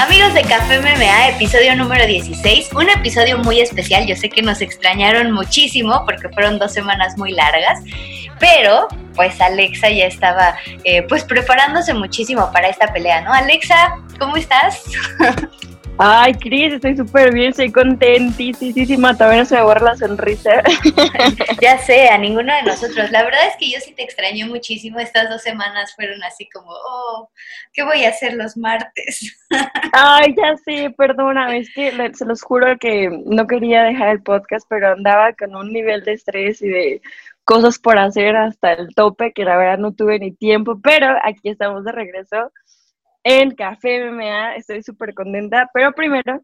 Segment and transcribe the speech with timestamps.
[0.00, 4.62] Amigos de Café MMA, episodio número 16, un episodio muy especial, yo sé que nos
[4.62, 7.80] extrañaron muchísimo porque fueron dos semanas muy largas,
[8.38, 13.30] pero pues Alexa ya estaba eh, pues preparándose muchísimo para esta pelea, ¿no?
[13.30, 14.84] Alexa, ¿cómo estás?
[16.02, 20.62] Ay, Cris, estoy súper bien, estoy contentísima, todavía no se me borra la sonrisa.
[21.60, 23.10] ya sé, a ninguno de nosotros.
[23.10, 24.98] La verdad es que yo sí te extraño muchísimo.
[24.98, 27.30] Estas dos semanas fueron así como, oh,
[27.74, 29.44] ¿qué voy a hacer los martes?
[29.92, 34.66] Ay, ya sé, perdóname, es que se los juro que no quería dejar el podcast,
[34.70, 37.02] pero andaba con un nivel de estrés y de
[37.44, 41.50] cosas por hacer hasta el tope, que la verdad no tuve ni tiempo, pero aquí
[41.50, 42.50] estamos de regreso
[43.24, 44.56] en Café MMA.
[44.56, 46.42] Estoy súper contenta, pero primero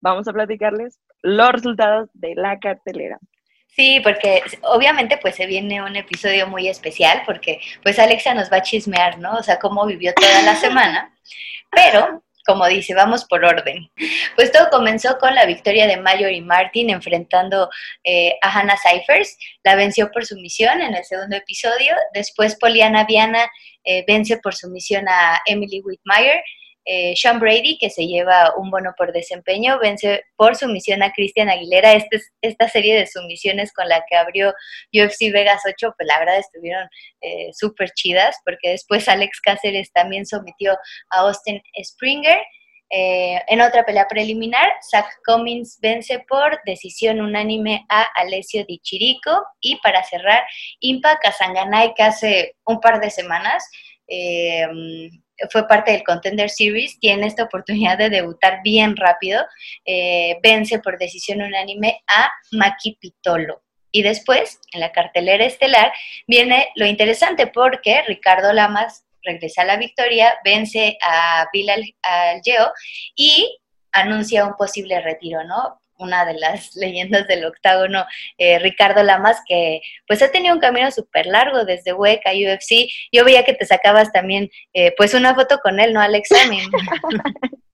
[0.00, 3.18] vamos a platicarles los resultados de la cartelera.
[3.68, 8.58] Sí, porque obviamente pues se viene un episodio muy especial porque pues Alexa nos va
[8.58, 9.34] a chismear, ¿no?
[9.34, 11.12] O sea, cómo vivió toda la semana.
[11.70, 13.90] Pero como dice, vamos por orden.
[14.36, 15.94] Pues todo comenzó con la victoria de
[16.30, 17.70] y Martin enfrentando
[18.04, 19.36] eh, a Hannah Cyphers.
[19.62, 21.94] La venció por sumisión en el segundo episodio.
[22.12, 23.50] Después Poliana Viana
[23.84, 26.42] eh, vence por sumisión a Emily Whitmire.
[26.84, 31.48] Eh, Sean Brady, que se lleva un bono por desempeño, vence por sumisión a Cristian
[31.48, 31.92] Aguilera.
[31.92, 34.52] Este, esta serie de sumisiones con la que abrió
[34.92, 36.88] UFC Vegas 8, pues la verdad estuvieron
[37.22, 40.72] eh, súper chidas, porque después Alex Cáceres también sometió
[41.10, 42.38] a Austin Springer.
[42.90, 49.42] Eh, en otra pelea preliminar, Zach Cummins vence por decisión unánime a Alessio Di Chirico.
[49.60, 50.44] Y para cerrar,
[50.80, 53.64] Impa Kazanganay, que hace un par de semanas
[55.50, 59.44] fue parte del Contender Series, tiene esta oportunidad de debutar bien rápido,
[59.84, 63.62] eh, vence por decisión unánime a Maki Pitolo.
[63.90, 65.92] Y después, en la cartelera estelar,
[66.26, 72.72] viene lo interesante porque Ricardo Lamas regresa a la victoria, vence a Bilal Algeo
[73.14, 73.58] y
[73.92, 75.80] anuncia un posible retiro, ¿no?
[75.98, 78.04] Una de las leyendas del octágono,
[78.38, 82.88] eh, Ricardo Lamas, que pues ha tenido un camino súper largo desde WEC a UFC.
[83.12, 86.36] Yo veía que te sacabas también eh, pues una foto con él, ¿no, Alexa?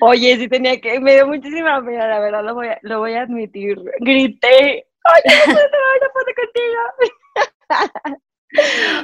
[0.00, 3.14] Oye, sí tenía que, me dio muchísima pena, la verdad, lo voy a, lo voy
[3.14, 3.76] a admitir.
[4.00, 5.66] Grité, oye, no puedo
[5.98, 6.80] una foto contigo.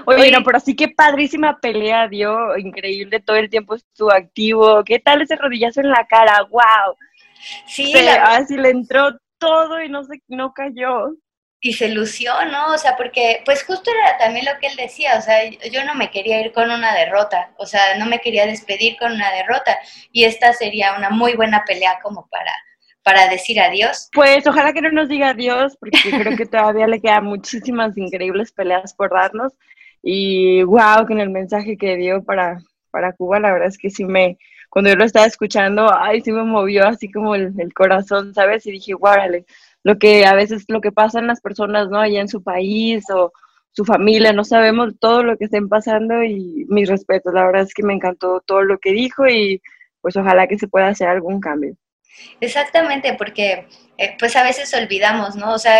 [0.06, 4.82] Oye, no, pero sí que padrísima pelea dio, increíble, todo el tiempo estuvo activo.
[4.84, 6.42] ¿Qué tal ese rodillazo en la cara?
[6.50, 6.96] ¡Wow!
[7.66, 11.14] Sí, así le entró todo y no se, no cayó.
[11.60, 12.74] Y se lució, ¿no?
[12.74, 15.94] O sea, porque pues justo era también lo que él decía, o sea, yo no
[15.94, 19.78] me quería ir con una derrota, o sea, no me quería despedir con una derrota
[20.12, 22.52] y esta sería una muy buena pelea como para
[23.04, 24.08] para decir adiós.
[24.12, 28.50] Pues ojalá que no nos diga adiós, porque creo que todavía le quedan muchísimas increíbles
[28.50, 29.52] peleas por darnos.
[30.02, 32.58] Y wow, con el mensaje que dio para,
[32.90, 34.38] para Cuba, la verdad es que sí me,
[34.74, 38.66] cuando yo lo estaba escuchando, ay, sí me movió así como el, corazón, ¿sabes?
[38.66, 39.46] Y dije, guárale,
[39.84, 42.00] lo que a veces lo que pasa en las personas, ¿no?
[42.00, 43.32] Allá en su país o
[43.70, 47.72] su familia, no sabemos todo lo que estén pasando y mis respetos, la verdad es
[47.72, 49.62] que me encantó todo lo que dijo y
[50.00, 51.76] pues ojalá que se pueda hacer algún cambio.
[52.40, 55.52] Exactamente, porque eh, pues a veces olvidamos, ¿no?
[55.52, 55.78] O sea,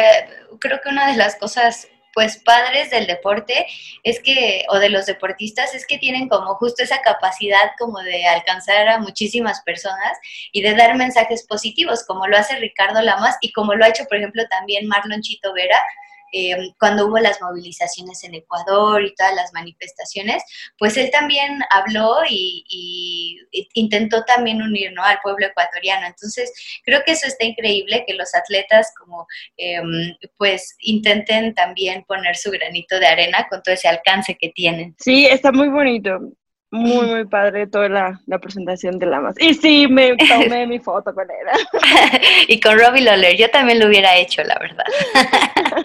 [0.60, 3.66] creo que una de las cosas pues padres del deporte
[4.02, 8.26] es que, o de los deportistas, es que tienen como justo esa capacidad como de
[8.26, 10.18] alcanzar a muchísimas personas
[10.52, 14.04] y de dar mensajes positivos, como lo hace Ricardo Lamas y como lo ha hecho,
[14.04, 15.82] por ejemplo, también Marlon Chito Vera,
[16.36, 20.42] Em, cuando hubo las movilizaciones en Ecuador y todas las manifestaciones,
[20.76, 23.38] pues él también habló y,
[23.74, 25.04] intentó también unir ¿no?
[25.04, 26.08] al pueblo ecuatoriano.
[26.08, 26.52] Entonces,
[26.84, 32.50] creo que eso está increíble, que los atletas como em, pues intenten también poner su
[32.50, 34.96] granito de arena con todo ese alcance que tienen.
[34.98, 36.18] Sí, está muy bonito.
[36.74, 39.36] Muy, muy padre toda la, presentación de Lamas.
[39.38, 41.46] Y sí, me tomé mi foto con él.
[42.48, 44.84] y con Robbie Lawler, yo también lo hubiera hecho, la verdad.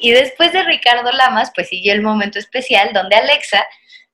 [0.00, 3.64] y después de Ricardo Lamas, pues siguió el momento especial donde Alexa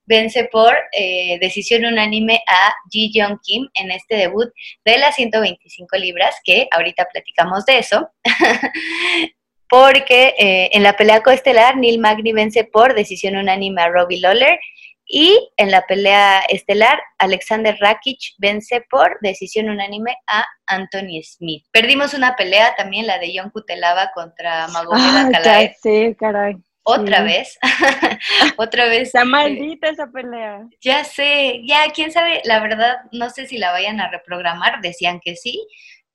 [0.05, 4.53] vence por eh, decisión unánime a Ji Young Kim en este debut
[4.85, 8.11] de las 125 libras, que ahorita platicamos de eso.
[9.67, 14.59] Porque eh, en la pelea coestelar, Neil Magny vence por decisión unánime a Robbie Lawler
[15.05, 21.65] y en la pelea estelar, Alexander Rakic vence por decisión unánime a Anthony Smith.
[21.71, 25.73] Perdimos una pelea también, la de John Kutelava contra Magomed Ankalaev.
[25.81, 26.55] Sí, caray.
[26.85, 27.57] Otra vez,
[28.57, 29.03] otra vez.
[29.03, 30.67] Está maldita esa pelea.
[30.81, 35.21] Ya sé, ya, quién sabe, la verdad, no sé si la vayan a reprogramar, decían
[35.23, 35.65] que sí,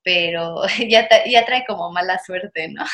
[0.02, 2.84] pero ya, ya trae como mala suerte, ¿no?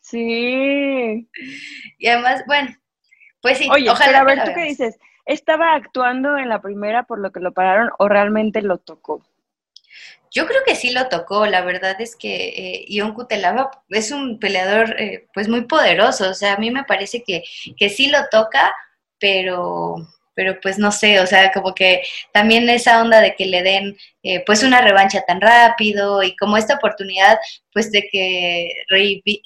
[0.00, 1.28] Sí.
[1.98, 2.74] Y además, bueno,
[3.40, 4.06] pues sí, Oye, ojalá.
[4.06, 4.98] Pero a ver, ¿tú qué dices?
[5.26, 9.22] Estaba actuando en la primera por lo que lo pararon o realmente lo tocó?
[10.30, 14.38] Yo creo que sí lo tocó, la verdad es que eh, Ion Kutelava es un
[14.38, 17.42] peleador eh, pues muy poderoso, o sea, a mí me parece que,
[17.76, 18.74] que sí lo toca,
[19.18, 19.96] pero
[20.36, 22.02] pero pues no sé, o sea, como que
[22.32, 26.58] también esa onda de que le den eh, pues una revancha tan rápido y como
[26.58, 27.38] esta oportunidad
[27.72, 28.68] pues de que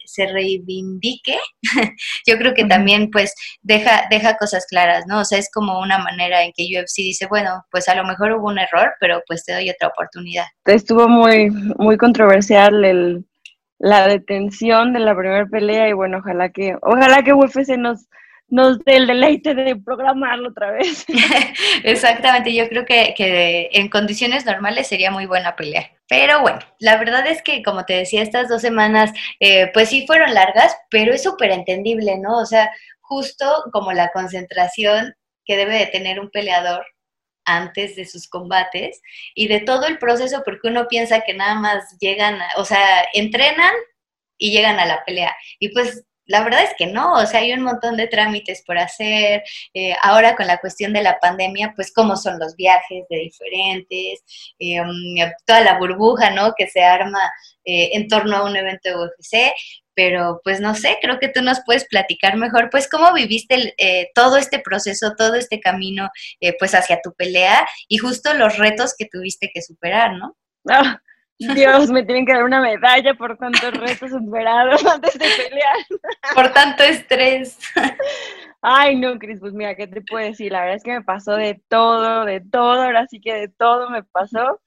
[0.04, 1.38] se reivindique,
[2.26, 5.20] yo creo que también pues deja, deja cosas claras, ¿no?
[5.20, 8.32] O sea, es como una manera en que UFC dice, bueno, pues a lo mejor
[8.32, 10.46] hubo un error, pero pues te doy otra oportunidad.
[10.64, 13.24] Estuvo muy, muy controversial el,
[13.78, 18.06] la detención de la primera pelea y bueno, ojalá que, ojalá que UFC nos
[18.50, 21.06] nos dé el deleite de programarlo otra vez.
[21.84, 25.90] Exactamente, yo creo que, que, en condiciones normales sería muy buena pelea.
[26.08, 30.06] Pero bueno, la verdad es que, como te decía, estas dos semanas, eh, pues sí
[30.06, 32.38] fueron largas, pero es súper entendible, ¿no?
[32.38, 32.70] O sea,
[33.00, 35.14] justo como la concentración
[35.44, 36.84] que debe de tener un peleador
[37.44, 39.00] antes de sus combates
[39.34, 43.74] y de todo el proceso, porque uno piensa que nada más llegan, o sea, entrenan
[44.38, 45.34] y llegan a la pelea.
[45.58, 48.78] Y pues la verdad es que no, o sea, hay un montón de trámites por
[48.78, 49.42] hacer.
[49.74, 54.22] Eh, ahora con la cuestión de la pandemia, pues cómo son los viajes de diferentes,
[54.60, 54.88] eh, um,
[55.44, 56.54] toda la burbuja, ¿no?
[56.56, 57.20] Que se arma
[57.64, 59.52] eh, en torno a un evento de UFC.
[59.92, 63.74] Pero pues no sé, creo que tú nos puedes platicar mejor, pues cómo viviste
[64.14, 66.10] todo este proceso, todo este camino,
[66.58, 70.36] pues hacia tu pelea y justo los retos que tuviste que superar, ¿no?
[71.40, 75.76] Dios, me tienen que dar una medalla por tantos retos superados antes de pelear.
[76.34, 77.58] Por tanto estrés.
[78.60, 80.52] Ay, no, Cris, pues mira, ¿qué te puedo decir?
[80.52, 83.88] La verdad es que me pasó de todo, de todo, ahora sí que de todo
[83.88, 84.60] me pasó,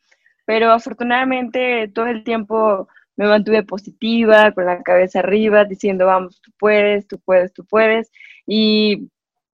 [0.45, 2.87] pero afortunadamente todo el tiempo
[3.17, 8.11] me mantuve positiva, con la cabeza arriba, diciendo, vamos, tú puedes, tú puedes, tú puedes.
[8.47, 9.11] Y,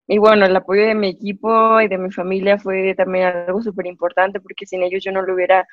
[0.08, 3.87] y bueno, el apoyo de mi equipo y de mi familia fue también algo súper
[3.87, 5.64] importante, porque sin ellos yo no lo hubiera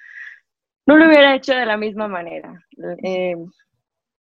[0.92, 2.66] no lo hubiera hecho de la misma manera.
[3.04, 3.36] Eh,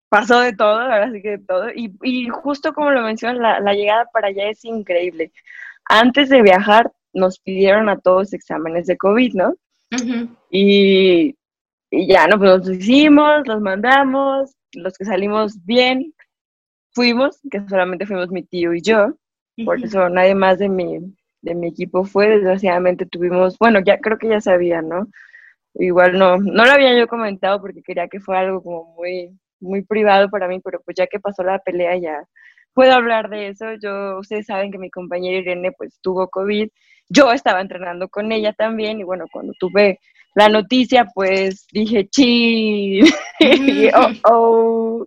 [0.08, 1.68] pasó de todo, ahora sí que de todo.
[1.74, 5.32] Y, justo como lo mencionas, la, llegada para allá es increíble.
[5.84, 9.54] Antes de viajar, nos pidieron a todos exámenes de COVID, ¿no?
[10.50, 11.34] y,
[11.90, 12.38] ya, ¿no?
[12.38, 16.12] Pues los hicimos, los mandamos, los que salimos bien,
[16.92, 19.14] fuimos, que solamente fuimos mi tío y yo.
[19.64, 20.98] Por eso nadie más de mi,
[21.40, 22.28] de mi equipo fue.
[22.28, 25.08] Desgraciadamente tuvimos, bueno, ya creo que ya sabían, ¿no?
[25.74, 29.30] Igual no, no lo había yo comentado porque quería que fuera algo como muy,
[29.60, 32.24] muy privado para mí, pero pues ya que pasó la pelea ya
[32.74, 33.66] puedo hablar de eso.
[33.82, 36.68] Yo, ustedes saben que mi compañera Irene pues tuvo COVID,
[37.08, 39.98] yo estaba entrenando con ella también y bueno, cuando tuve
[40.36, 43.00] la noticia pues dije, chi,
[43.40, 45.06] y, oh, oh.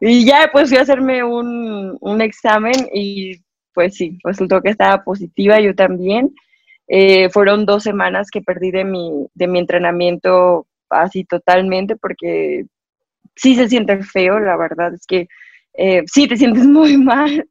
[0.00, 3.42] y ya pues fui a hacerme un, un examen y
[3.74, 6.34] pues sí, resultó que estaba positiva, yo también.
[6.88, 12.64] Eh, fueron dos semanas que perdí de mi, de mi entrenamiento así totalmente porque
[13.34, 15.28] sí se siente feo, la verdad es que
[15.74, 17.48] eh, sí te sientes muy mal.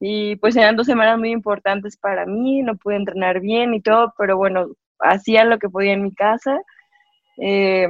[0.00, 4.12] Y pues eran dos semanas muy importantes para mí, no pude entrenar bien y todo,
[4.18, 6.60] pero bueno, hacía lo que podía en mi casa.
[7.38, 7.88] Eh,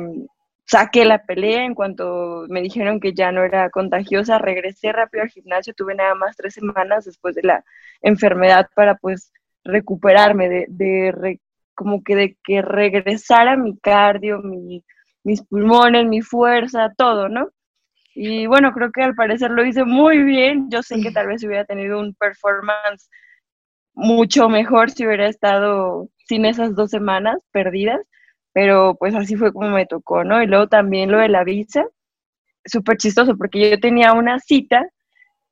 [0.67, 5.31] saqué la pelea en cuanto me dijeron que ya no era contagiosa, regresé rápido al
[5.31, 7.65] gimnasio, tuve nada más tres semanas después de la
[8.03, 9.33] enfermedad para pues
[9.65, 11.41] recuperarme, de, de
[11.75, 14.85] como que de que regresara mi cardio, mi,
[15.25, 17.51] mis pulmones, mi fuerza, todo, ¿no?
[18.15, 20.69] Y bueno, creo que al parecer lo hice muy bien.
[20.71, 23.09] Yo sé que tal vez hubiera tenido un performance
[23.95, 28.01] mucho mejor si hubiera estado sin esas dos semanas perdidas,
[28.53, 30.43] pero pues así fue como me tocó, ¿no?
[30.43, 31.85] Y luego también lo de la visa,
[32.65, 34.87] súper chistoso, porque yo tenía una cita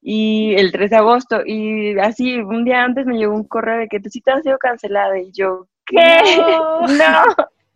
[0.02, 3.88] y el 3 de agosto y así un día antes me llegó un correo de
[3.88, 6.38] que tu cita ha sido cancelada y yo ¿qué?
[6.38, 7.22] No.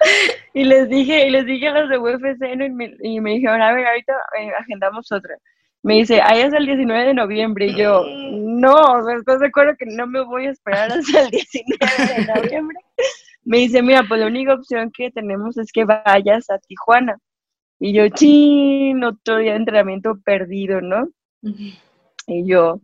[0.54, 3.60] y les dije y les dije a los de UFC y me, y me dijeron
[3.60, 5.36] a ver ahorita eh, agendamos otra
[5.82, 8.02] me dice ahí es el 19 de noviembre y yo
[8.32, 12.78] no después de acuerdo que no me voy a esperar hasta el 19 de noviembre
[13.44, 17.18] me dice mira pues la única opción que tenemos es que vayas a Tijuana
[17.78, 21.08] y yo chin otro día de entrenamiento perdido no
[22.26, 22.80] y yo,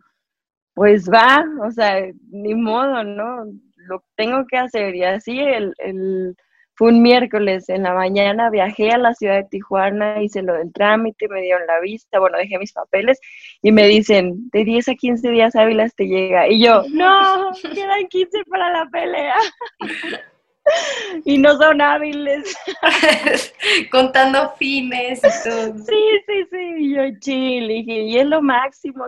[0.74, 3.44] pues va, o sea, ni modo, ¿no?
[3.76, 4.94] Lo tengo que hacer.
[4.94, 6.36] Y así el, el,
[6.74, 10.72] fue un miércoles en la mañana, viajé a la ciudad de Tijuana, hice lo del
[10.72, 13.20] trámite, me dieron la vista, bueno, dejé mis papeles
[13.60, 16.48] y me dicen, de 10 a 15 días hábiles te llega.
[16.48, 19.36] Y yo, no, quedan 15 para la pelea.
[21.24, 22.56] y no son hábiles.
[23.90, 25.78] Contando fines y todo.
[25.78, 26.74] Sí, sí, sí.
[26.78, 29.04] Y yo chile, dije, y es lo máximo.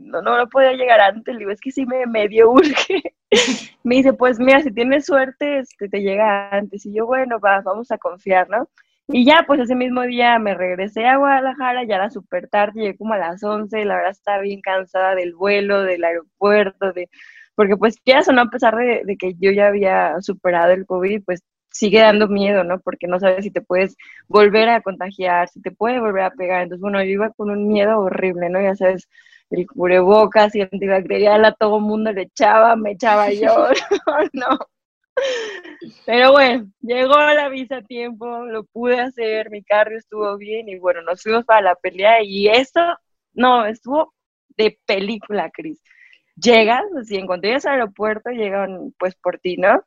[0.00, 1.34] No, no, no podía llegar antes.
[1.34, 3.02] Le digo, es que sí me medio urge.
[3.82, 6.86] me dice, pues mira, si tienes suerte, este, te llega antes.
[6.86, 8.68] Y yo, bueno, va, vamos a confiar, ¿no?
[9.08, 12.96] Y ya, pues ese mismo día me regresé a Guadalajara, ya era súper tarde, llegué
[12.96, 17.10] como a las 11, la verdad estaba bien cansada del vuelo, del aeropuerto, de
[17.54, 21.22] porque pues quieras o no, a pesar de, que yo ya había superado el COVID,
[21.24, 22.80] pues sigue dando miedo, ¿no?
[22.80, 23.96] Porque no sabes si te puedes
[24.28, 26.62] volver a contagiar, si te puede volver a pegar.
[26.62, 28.60] Entonces, bueno, yo iba con un miedo horrible, ¿no?
[28.60, 29.08] Ya sabes,
[29.50, 33.68] el cubrebocas y antibacterial a todo mundo le echaba, me echaba yo,
[34.32, 34.58] no.
[36.06, 40.78] Pero bueno, llegó la visa a tiempo, lo pude hacer, mi carro estuvo bien y
[40.78, 42.80] bueno, nos fuimos para la pelea y esto,
[43.32, 44.14] no, estuvo
[44.56, 45.80] de película, Cris.
[46.36, 49.82] Llegas, así, en cuanto llegas al aeropuerto, llegan pues por ti, ¿no?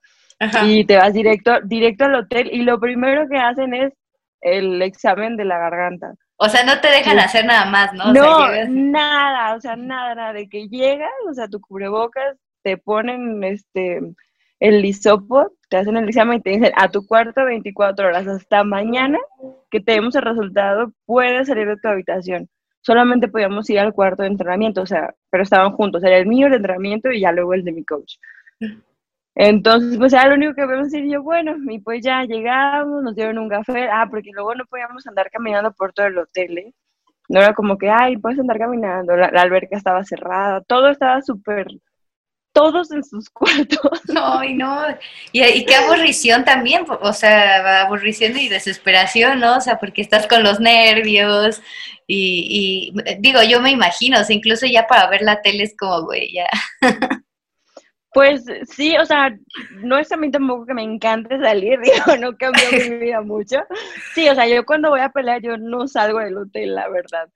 [0.63, 3.93] Y te vas directo, directo al hotel y lo primero que hacen es
[4.41, 6.13] el examen de la garganta.
[6.37, 8.13] O sea, no te dejan hacer nada más, ¿no?
[8.13, 13.43] no, nada, o sea, nada, nada, de que llegas, o sea, tu cubrebocas, te ponen
[13.43, 14.01] este
[14.59, 18.63] el lisopo, te hacen el examen y te dicen a tu cuarto 24 horas, hasta
[18.63, 19.19] mañana
[19.69, 22.49] que tenemos el resultado, puedes salir de tu habitación.
[22.87, 26.47] Solamente podíamos ir al cuarto de entrenamiento, o sea, pero estaban juntos, era el mío
[26.47, 28.13] el entrenamiento y ya luego el de mi coach.
[29.35, 33.13] Entonces, pues era lo único que podemos decir yo, bueno, y pues ya llegamos, nos
[33.13, 36.73] dieron un café, ah, porque luego no podíamos andar caminando por todo el hotel, ¿eh?
[37.27, 41.67] No era como que, ay, puedes andar caminando, la, alberca estaba cerrada, todo estaba súper,
[42.53, 44.01] todos en sus cuartos.
[44.07, 44.57] No, y,
[45.33, 49.57] y, qué aburrición también, o sea, aburrición y desesperación, ¿no?
[49.57, 51.61] O sea, porque estás con los nervios
[52.07, 56.31] y, y digo, yo me imagino, incluso ya para ver la tele es como, güey,
[56.31, 56.47] ya.
[58.13, 59.37] Pues sí, o sea,
[59.83, 63.57] no es a mí tampoco que me encante salir, digo, no cambió mi vida mucho.
[64.15, 67.29] Sí, o sea, yo cuando voy a pelear, yo no salgo del hotel, la verdad.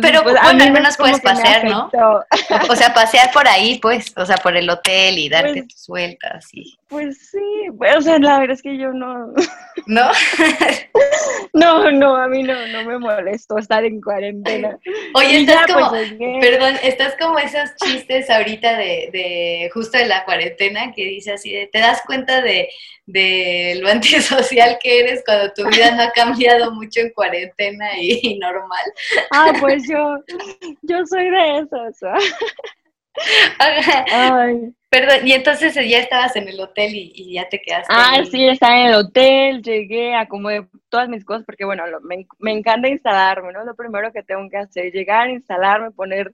[0.00, 1.90] Pero pues, bueno, al menos puedes pasear, ¿no?
[2.70, 5.86] O sea, pasear por ahí, pues, o sea, por el hotel y darte pues, tus
[5.88, 6.48] vueltas.
[6.52, 6.78] Y...
[6.86, 9.32] Pues sí, pues, o sea, la verdad es que yo no.
[9.86, 10.10] ¿No?
[11.52, 14.78] no, no, a mí no, no me molesto estar en cuarentena.
[15.14, 15.90] Oye, estás como,
[16.40, 21.50] perdón, estás como esos chistes ahorita de, de justo de la cuarentena que dice así
[21.52, 22.68] de, te das cuenta de,
[23.08, 28.38] de lo antisocial que eres cuando tu vida no ha cambiado mucho en cuarentena y,
[28.38, 28.84] normal.
[29.32, 30.18] Ah, pues yo,
[30.82, 31.96] yo soy de esos.
[33.58, 34.72] Ay.
[34.90, 37.92] Perdón, y entonces ya estabas en el hotel y, ya te quedaste.
[37.94, 42.52] Ah, sí, estaba en el hotel, llegué, acomodé todas mis cosas, porque bueno, me, me,
[42.52, 43.64] encanta instalarme, ¿no?
[43.64, 46.32] Lo primero que tengo que hacer, llegar, instalarme, poner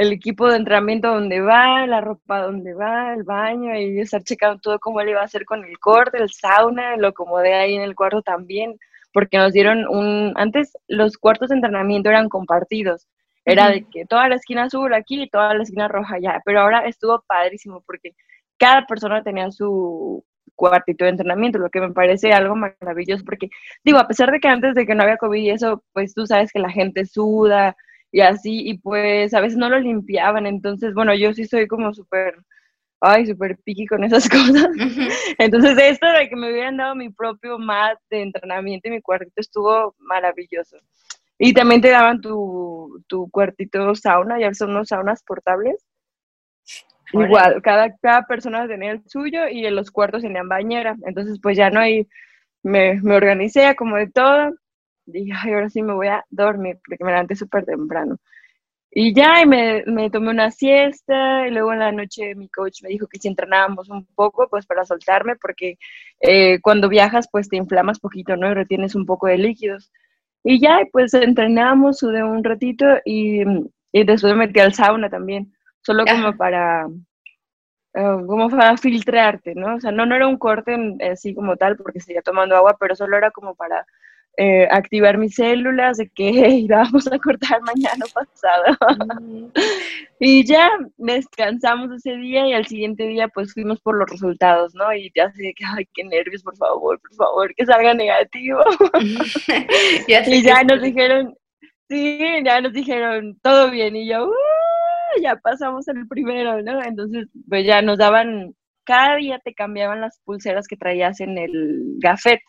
[0.00, 4.58] el equipo de entrenamiento donde va, la ropa donde va, el baño, y estar checando
[4.58, 7.82] todo cómo le iba a hacer con el corte, el sauna, lo acomodé ahí en
[7.82, 8.78] el cuarto también,
[9.12, 13.08] porque nos dieron un, antes los cuartos de entrenamiento eran compartidos,
[13.44, 16.62] era de que toda la esquina azul aquí y toda la esquina roja allá, pero
[16.62, 18.14] ahora estuvo padrísimo porque
[18.56, 23.50] cada persona tenía su cuartito de entrenamiento, lo que me parece algo maravilloso, porque
[23.84, 26.26] digo, a pesar de que antes de que no había COVID y eso, pues tú
[26.26, 27.76] sabes que la gente suda,
[28.12, 31.94] y así, y pues a veces no lo limpiaban, entonces, bueno, yo sí soy como
[31.94, 32.34] súper,
[33.00, 34.68] ay, súper piqui con esas cosas.
[35.38, 39.34] Entonces, esto de que me hubieran dado mi propio mat de entrenamiento y mi cuartito
[39.36, 40.78] estuvo maravilloso.
[41.38, 45.86] Y también te daban tu, tu cuartito sauna, ya son unos saunas portables.
[47.12, 50.96] Igual, cada, cada persona tenía el suyo y en los cuartos tenían bañera.
[51.06, 52.08] Entonces, pues ya no hay,
[52.62, 54.52] me, me organicé como de todo
[55.10, 58.18] dije, ay, ahora sí me voy a dormir, porque me levanté súper temprano.
[58.92, 62.82] Y ya, y me, me, tomé una siesta, y luego en la noche mi coach
[62.82, 65.78] me dijo que si entrenábamos un poco, pues para soltarme, porque
[66.20, 68.50] eh, cuando viajas, pues te inflamas poquito, ¿no?
[68.50, 69.92] Y retienes un poco de líquidos.
[70.42, 73.42] Y ya, pues entrenamos, sudé un ratito y,
[73.92, 75.52] y después me metí al sauna también,
[75.82, 79.76] solo como para, uh, como para filtrarte, ¿no?
[79.76, 80.76] O sea, no, no era un corte
[81.10, 83.86] así como tal, porque seguía tomando agua, pero solo era como para
[84.36, 88.76] eh, activar mis células de que hey, vamos a cortar mañana pasado.
[90.20, 94.92] y ya descansamos ese día y al siguiente día pues fuimos por los resultados, ¿no?
[94.94, 98.60] Y ya sé que, ay, qué nervios, por favor, por favor, que salga negativo.
[100.06, 101.36] y ya nos dijeron,
[101.88, 103.96] sí, ya nos dijeron, todo bien.
[103.96, 106.82] Y yo, uh, ya pasamos el primero, ¿no?
[106.82, 111.96] Entonces, pues ya nos daban, cada día te cambiaban las pulseras que traías en el
[111.98, 112.40] gafet.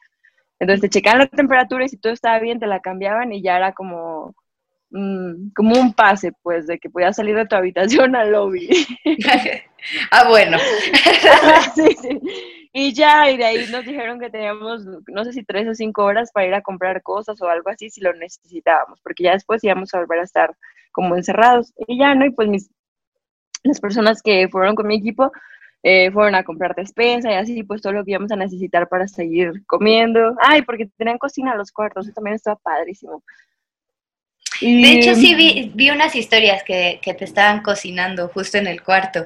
[0.62, 3.58] Entonces te checaban la temperatura y si todo estaba bien te la cambiaban y ya
[3.58, 4.36] era como,
[4.92, 8.70] mm, como un pase, pues, de que podías salir de tu habitación al lobby.
[10.12, 10.60] ah, bueno.
[11.76, 12.20] sí, sí.
[12.74, 16.04] Y ya, y de ahí nos dijeron que teníamos, no sé si tres o cinco
[16.04, 19.64] horas para ir a comprar cosas o algo así si lo necesitábamos, porque ya después
[19.64, 20.56] íbamos a volver a estar
[20.92, 21.74] como encerrados.
[21.88, 22.24] Y ya, ¿no?
[22.24, 22.70] Y pues mis,
[23.64, 25.32] las personas que fueron con mi equipo,
[25.84, 29.08] eh, fueron a comprar despensa y así, pues todo lo que íbamos a necesitar para
[29.08, 30.36] seguir comiendo.
[30.42, 33.24] Ay, porque tenían cocina los cuartos, eso también estaba padrísimo.
[34.62, 38.84] de hecho, sí vi, vi unas historias que, que te estaban cocinando justo en el
[38.84, 39.26] cuarto.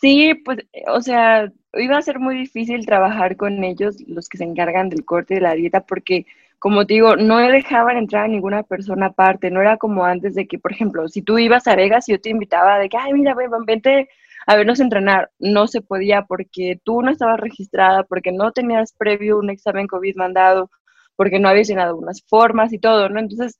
[0.00, 4.44] Sí, pues, o sea, iba a ser muy difícil trabajar con ellos, los que se
[4.44, 6.24] encargan del corte de la dieta, porque,
[6.58, 10.46] como te digo, no dejaban entrar a ninguna persona aparte, no era como antes de
[10.46, 13.12] que, por ejemplo, si tú ibas a Vegas y yo te invitaba de que, ay,
[13.12, 14.08] mira, ven, vente
[14.46, 19.38] a vernos entrenar, no se podía porque tú no estabas registrada, porque no tenías previo
[19.38, 20.70] un examen COVID mandado,
[21.16, 23.20] porque no habías llenado unas formas y todo, ¿no?
[23.20, 23.58] Entonces,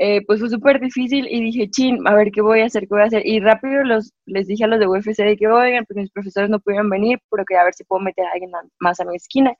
[0.00, 2.88] eh, pues fue súper difícil y dije, chin, a ver qué voy a hacer, qué
[2.90, 3.26] voy a hacer.
[3.26, 6.50] Y rápido los, les dije a los de UFC de que, oigan, pues mis profesores
[6.50, 9.16] no pudieron venir, pero que a ver si puedo meter a alguien más a mi
[9.16, 9.52] esquina.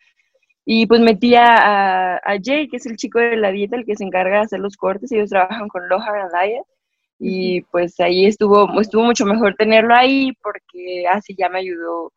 [0.65, 3.97] Y pues metí a, a, Jay, que es el chico de la dieta, el que
[3.97, 6.63] se encarga de hacer los cortes, ellos trabajan con Lohan Diet.
[7.19, 12.13] Y pues ahí estuvo, estuvo mucho mejor tenerlo ahí porque así ya me ayudó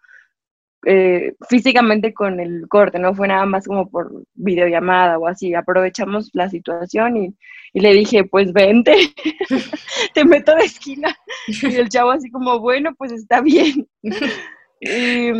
[0.83, 6.31] eh, físicamente con el corte, no fue nada más como por videollamada o así, aprovechamos
[6.33, 7.35] la situación y,
[7.73, 8.93] le dije, pues vente,
[10.13, 11.15] te meto de esquina.
[11.47, 13.87] Y el chavo así como, bueno, pues está bien.
[14.83, 15.31] Y,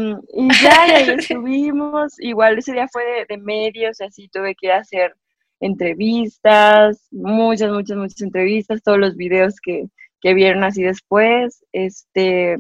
[0.62, 5.16] ya, y ahí estuvimos, igual ese día fue de, de medios, así tuve que hacer
[5.62, 9.86] entrevistas, muchas, muchas, muchas entrevistas, todos los videos que,
[10.20, 12.58] que vieron así después, este,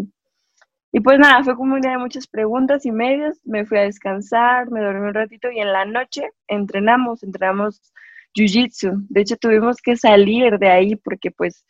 [0.93, 3.84] y pues nada, fue como un día de muchas preguntas y medias, me fui a
[3.84, 7.81] descansar, me dormí un ratito y en la noche entrenamos, entrenamos
[8.36, 9.05] Jiu-Jitsu.
[9.10, 11.65] De hecho, tuvimos que salir de ahí porque pues,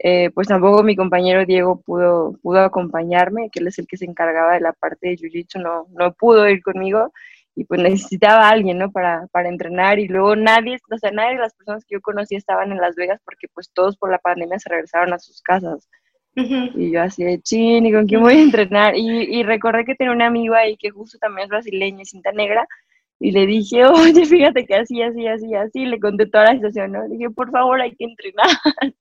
[0.00, 4.04] eh, pues tampoco mi compañero Diego pudo, pudo acompañarme, que él es el que se
[4.04, 7.12] encargaba de la parte de Jiu-Jitsu, no, no pudo ir conmigo
[7.56, 8.92] y pues necesitaba a alguien, ¿no?
[8.92, 12.36] Para, para entrenar y luego nadie, o sea, nadie de las personas que yo conocí
[12.36, 15.88] estaban en Las Vegas porque pues todos por la pandemia se regresaron a sus casas.
[16.34, 18.94] Y yo así de chin, ¿y con quién voy a entrenar?
[18.94, 22.68] Y, y recordé que tenía un amigo ahí que justo también es brasileño, cinta negra,
[23.18, 26.92] y le dije, oye, fíjate que así, así, así, así, le conté toda la situación,
[26.92, 27.06] ¿no?
[27.06, 28.46] Le dije, por favor, hay que entrenar.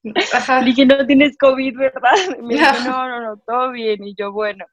[0.62, 2.12] Le dije, no tienes COVID, ¿verdad?
[2.42, 4.04] me dijo, no, no, no, todo bien.
[4.04, 4.66] Y yo, bueno.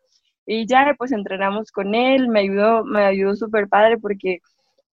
[0.46, 4.40] Y ya, pues entrenamos con él, me ayudó, me ayudó súper padre porque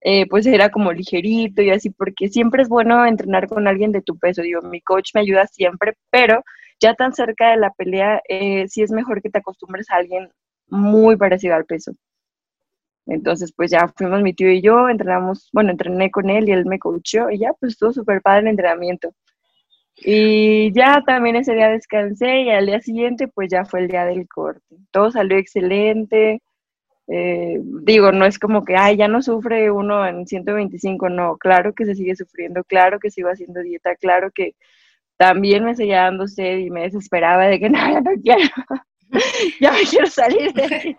[0.01, 4.01] eh, pues era como ligerito y así, porque siempre es bueno entrenar con alguien de
[4.01, 4.41] tu peso.
[4.41, 6.43] Digo, mi coach me ayuda siempre, pero
[6.79, 10.29] ya tan cerca de la pelea, eh, sí es mejor que te acostumbres a alguien
[10.67, 11.93] muy parecido al peso.
[13.07, 16.65] Entonces, pues ya fuimos mi tío y yo, entrenamos, bueno, entrené con él y él
[16.65, 19.13] me coachó y ya, pues estuvo súper padre el entrenamiento.
[20.01, 24.05] Y ya también ese día descansé y al día siguiente, pues ya fue el día
[24.05, 24.77] del corte.
[24.91, 26.41] Todo salió excelente.
[27.11, 31.73] Eh, digo, no es como que, ay, ya no sufre uno en 125, no, claro
[31.73, 34.53] que se sigue sufriendo, claro que sigo haciendo dieta, claro que
[35.17, 38.41] también me seguía dando sed y me desesperaba de que no, ya no quiero,
[39.59, 40.95] ya me quiero salir de aquí.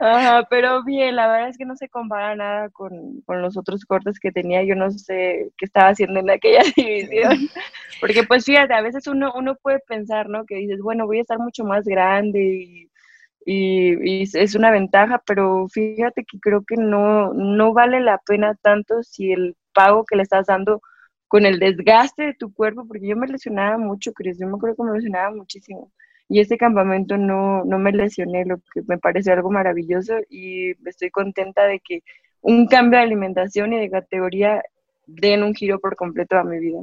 [0.00, 3.84] Ajá, pero bien, la verdad es que no se compara nada con, con, los otros
[3.84, 7.30] cortes que tenía, yo no sé qué estaba haciendo en aquella división,
[8.00, 10.46] porque pues fíjate, a veces uno, uno puede pensar, ¿no?
[10.46, 12.90] Que dices, bueno, voy a estar mucho más grande y,
[13.44, 18.54] y, y es una ventaja, pero fíjate que creo que no, no vale la pena
[18.62, 20.80] tanto si el pago que le estás dando
[21.28, 24.76] con el desgaste de tu cuerpo, porque yo me lesionaba mucho, Cris, yo me acuerdo
[24.76, 25.92] que me lesionaba muchísimo.
[26.30, 31.10] Y este campamento no, no me lesioné, lo que me parece algo maravilloso y estoy
[31.10, 32.02] contenta de que
[32.40, 34.62] un cambio de alimentación y de categoría
[35.06, 36.78] den un giro por completo a mi vida.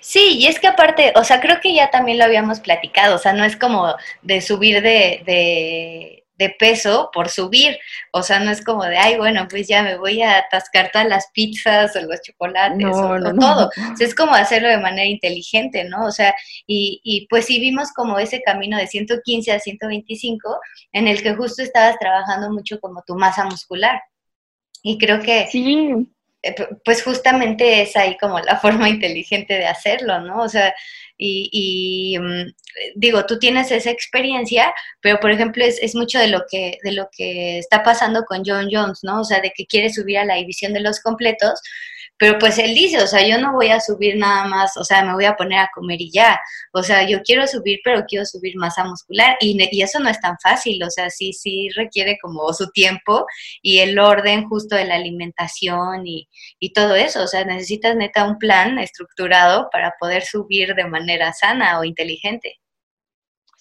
[0.00, 3.18] Sí, y es que aparte, o sea, creo que ya también lo habíamos platicado, o
[3.18, 7.78] sea, no es como de subir de, de de peso por subir.
[8.12, 11.08] O sea, no es como de, ay, bueno, pues ya me voy a atascar todas
[11.08, 13.66] las pizzas o los chocolates o, todo.
[13.66, 16.06] O sea, es como hacerlo de manera inteligente, ¿no?
[16.06, 16.34] O sea,
[16.66, 20.58] y, y pues sí vimos como ese camino de 115 a 125
[20.92, 24.00] en el que justo estabas trabajando mucho como tu masa muscular.
[24.82, 25.48] Y creo que...
[25.50, 26.08] Sí.
[26.40, 30.42] Eh, pues justamente es ahí como la forma inteligente de hacerlo, ¿no?
[30.42, 30.72] O sea,
[31.18, 32.52] y, mm,
[32.94, 36.92] digo, tú tienes esa experiencia, pero por ejemplo es, es, mucho de lo que de
[36.92, 39.20] lo que está pasando con John Jones, ¿no?
[39.20, 41.60] O sea, de que quiere subir a la división de los completos,
[42.18, 45.04] pero pues él dice, o sea, yo no voy a subir nada más, o sea,
[45.04, 46.40] me voy a poner a comer y ya.
[46.72, 49.36] O sea, yo quiero subir, pero quiero subir masa muscular.
[49.40, 53.26] Y, y eso no es tan fácil, o sea, sí, sí requiere como su tiempo
[53.62, 56.28] y el orden justo de la alimentación y,
[56.58, 57.22] y todo eso.
[57.22, 62.58] O sea, necesitas neta un plan estructurado para poder subir de manera sana o inteligente.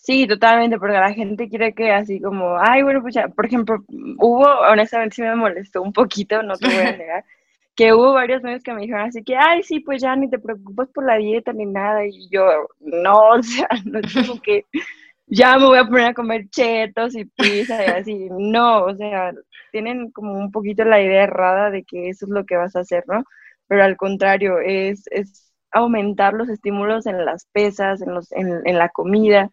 [0.07, 3.83] Sí, totalmente, porque la gente quiere que así como, ay, bueno, pues ya, por ejemplo,
[4.19, 7.25] hubo, honestamente sí me molestó un poquito, no te voy a negar,
[7.77, 10.39] que hubo varios medios que me dijeron así que, ay, sí, pues ya ni te
[10.39, 12.05] preocupas por la dieta ni nada.
[12.07, 14.65] Y yo, no, o sea, no es como que,
[15.27, 18.27] ya me voy a poner a comer chetos y pizza y así.
[18.31, 19.31] No, o sea,
[19.71, 22.79] tienen como un poquito la idea errada de que eso es lo que vas a
[22.81, 23.23] hacer, ¿no?
[23.67, 28.77] Pero al contrario, es, es aumentar los estímulos en las pesas, en, los, en, en
[28.79, 29.51] la comida,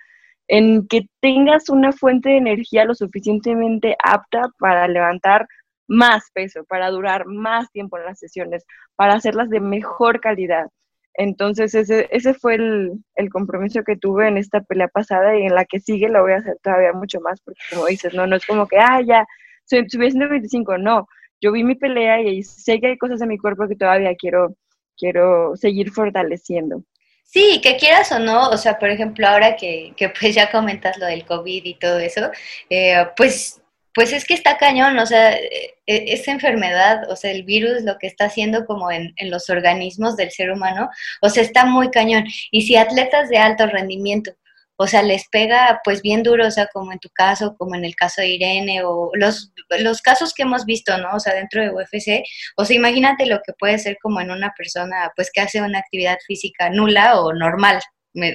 [0.49, 5.47] en que tengas una fuente de energía lo suficientemente apta para levantar
[5.87, 8.65] más peso, para durar más tiempo en las sesiones,
[8.97, 10.67] para hacerlas de mejor calidad.
[11.15, 15.55] Entonces ese, ese fue el, el, compromiso que tuve en esta pelea pasada y en
[15.55, 18.37] la que sigue lo voy a hacer todavía mucho más, porque como dices, no, no
[18.37, 19.25] es como que, ah, ya,
[19.67, 21.07] subí 125, no,
[21.41, 24.57] yo vi mi pelea y sé que hay cosas en mi cuerpo que todavía quiero,
[24.97, 26.83] quiero seguir fortaleciendo.
[27.23, 30.99] Sí, que quieras o no, o sea, por ejemplo, ahora que, que pues ya comentas
[30.99, 32.31] lo del COVID y todo eso,
[32.71, 33.61] eh, pues
[33.95, 37.83] pues es que está cañón, o sea, e, e, esa enfermedad, o sea, el virus
[37.83, 40.89] lo que está haciendo como en, en, los organismos del ser humano,
[41.23, 42.25] o sea, está muy cañón.
[42.51, 44.33] Y si atletas de alto rendimiento,
[44.77, 47.85] o sea, les pega pues bien duro, o sea, como en tu caso, como en
[47.85, 51.15] el caso de Irene, o los, los casos que hemos visto, ¿no?
[51.15, 52.25] O sea, dentro de UFC,
[52.57, 55.79] o sea, imagínate lo que puede ser como en una persona pues que hace una
[55.79, 57.81] actividad física nula o normal,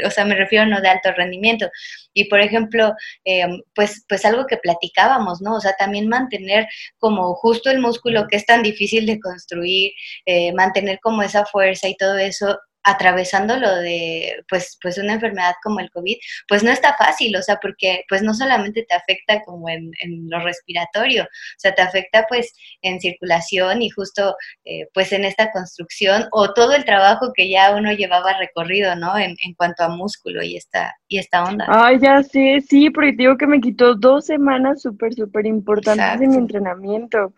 [0.06, 1.70] o sea, me refiero no de alto rendimiento.
[2.13, 2.94] Y por ejemplo,
[3.26, 5.56] eh, pues, pues algo que platicábamos, ¿no?
[5.56, 9.92] O sea, también mantener como justo el músculo que es tan difícil de construir,
[10.26, 12.58] eh, mantener como esa fuerza y todo eso,
[12.89, 17.41] atravesando lo de pues pues una enfermedad como el COVID, pues no está fácil, o
[17.41, 21.82] sea, porque pues no solamente te afecta como en, en lo respiratorio, o sea, te
[21.82, 27.32] afecta pues en circulación y justo eh, pues en esta construcción o todo el trabajo
[27.34, 29.17] que ya uno llevaba recorrido, ¿no?
[29.17, 31.65] En, en cuanto a músculo y esta, y esta onda.
[31.67, 36.28] Ay, ya sé, sí, porque digo que me quitó dos semanas súper, súper importantes de
[36.28, 37.34] mi entrenamiento.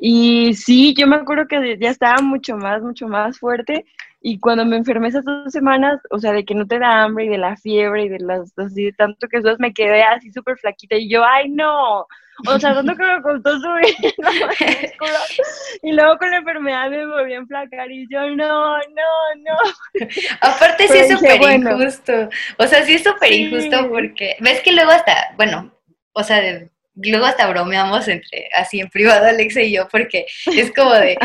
[0.00, 3.84] Y sí, yo me acuerdo que ya estaba mucho más, mucho más fuerte
[4.20, 7.26] y cuando me enfermé esas dos semanas, o sea, de que no te da hambre
[7.26, 10.32] y de la fiebre y de las así de tanto que sos, me quedé así
[10.32, 12.06] súper flaquita y yo, ay no,
[12.46, 13.94] o sea, tanto que me costó subir
[15.82, 19.56] y luego con la enfermedad me volví a enflacar y yo, no, no, no.
[20.40, 22.28] Aparte sí es súper injusto,
[22.58, 25.72] o sea, sí es súper injusto porque, ves que luego hasta, bueno,
[26.12, 26.70] o sea, de
[27.02, 31.16] luego hasta bromeamos entre, así en privado Alexa y yo, porque es como de,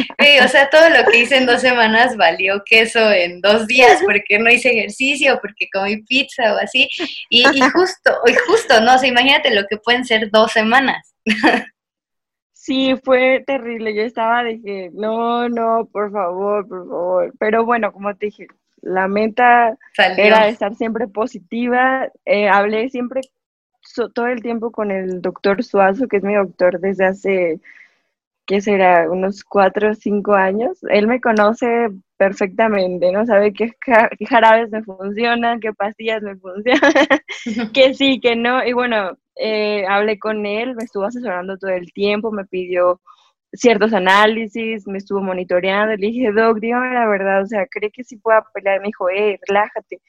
[0.43, 4.39] o sea, todo lo que hice en dos semanas valió queso en dos días, porque
[4.39, 6.88] no hice ejercicio, porque comí pizza o así,
[7.29, 11.15] y, y justo, y justo, no, o sea, imagínate lo que pueden ser dos semanas.
[12.51, 17.91] Sí, fue terrible, yo estaba de que, no, no, por favor, por favor, pero bueno,
[17.91, 18.47] como te dije,
[18.81, 19.77] la meta
[20.17, 23.21] era estar siempre positiva, eh, hablé siempre
[24.13, 27.62] todo el tiempo con el doctor Suazo, que es mi doctor desde hace,
[28.46, 29.10] ¿qué será?
[29.10, 30.80] Unos cuatro o cinco años.
[30.89, 33.26] Él me conoce perfectamente, ¿no?
[33.26, 33.74] Sabe qué,
[34.28, 36.91] jarabes me funcionan, qué pastillas me funcionan,
[37.74, 38.65] que sí, que no.
[38.65, 43.02] Y bueno, eh, hablé con él, me estuvo asesorando todo el tiempo, me pidió
[43.54, 48.04] ciertos análisis, me estuvo monitoreando, le dije, Doc, dígame la verdad, o sea, ¿cree que
[48.04, 48.80] sí pueda pelear?
[48.82, 50.02] Me dijo, eh, relájate,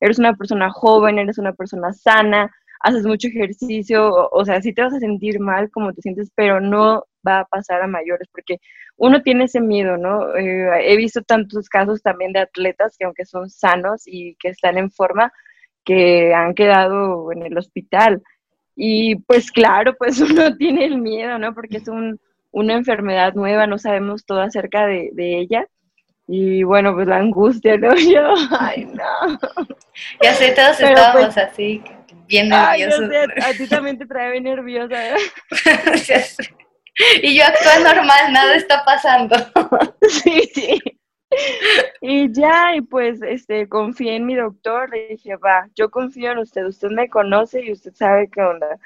[0.00, 2.50] eres una persona joven, eres una persona sana,
[2.86, 6.60] haces mucho ejercicio, o, sea, sí te vas a sentir mal como te sientes, pero
[6.60, 8.58] no va a pasar a mayores, porque
[8.96, 10.36] uno tiene ese miedo, ¿no?
[10.36, 14.78] Eh, he visto tantos casos también de atletas que aunque son sanos y que están
[14.78, 15.32] en forma,
[15.84, 18.22] que han quedado en el hospital.
[18.76, 21.54] Y pues claro, pues uno tiene el miedo, ¿no?
[21.54, 22.20] Porque es un,
[22.52, 25.66] una enfermedad nueva, no sabemos todo acerca de, de ella.
[26.28, 27.94] Y bueno, pues la angustia, ¿no?
[27.96, 29.38] Yo, ay, no.
[30.22, 31.82] Ya sé, todos estábamos pues así,
[32.26, 33.10] bien nerviosos.
[33.42, 35.10] a ti también te trae bien nerviosa.
[35.10, 35.16] ¿eh?
[37.22, 39.36] y yo actúo normal, nada está pasando.
[40.08, 40.80] sí, sí.
[42.00, 46.38] Y ya, y pues este, confié en mi doctor, le dije, va, yo confío en
[46.38, 48.78] usted, usted me conoce y usted sabe qué onda.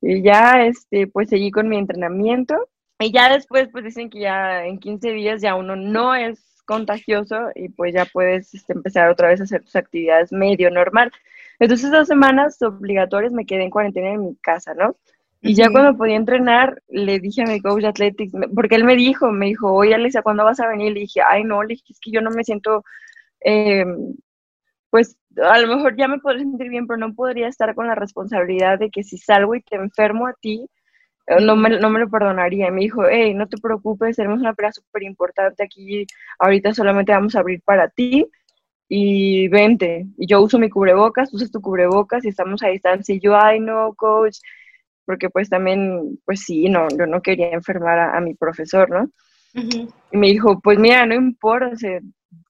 [0.00, 2.68] Y ya, este, pues seguí con mi entrenamiento.
[2.98, 7.50] Y ya después, pues dicen que ya en 15 días ya uno no es contagioso
[7.54, 11.12] y pues ya puedes este, empezar otra vez a hacer tus actividades medio normal.
[11.62, 14.96] Entonces, dos semanas obligatorias me quedé en cuarentena en mi casa, ¿no?
[15.40, 18.96] Y ya cuando podía entrenar, le dije a mi coach de athletics, porque él me
[18.96, 20.92] dijo, me dijo, oye Alicia, ¿cuándo vas a venir?
[20.92, 22.84] Le dije, ay no, le dije, es que yo no me siento,
[23.44, 23.84] eh,
[24.90, 27.94] pues a lo mejor ya me podría sentir bien, pero no podría estar con la
[27.94, 30.66] responsabilidad de que si salgo y te enfermo a ti,
[31.28, 32.66] eh, no me, no me lo perdonaría.
[32.68, 36.06] Y me dijo, hey, no te preocupes, tenemos una pelea súper importante aquí,
[36.40, 38.28] ahorita solamente vamos a abrir para ti
[38.94, 40.06] y vente.
[40.18, 43.14] Y yo uso mi cubrebocas, usas tu cubrebocas y estamos a distancia.
[43.14, 44.36] Y yo, ay, no, coach,
[45.06, 49.10] porque pues también, pues sí, no, yo no quería enfermar a, mi profesor, ¿no?
[49.54, 51.70] Y me dijo, pues mira, no importa,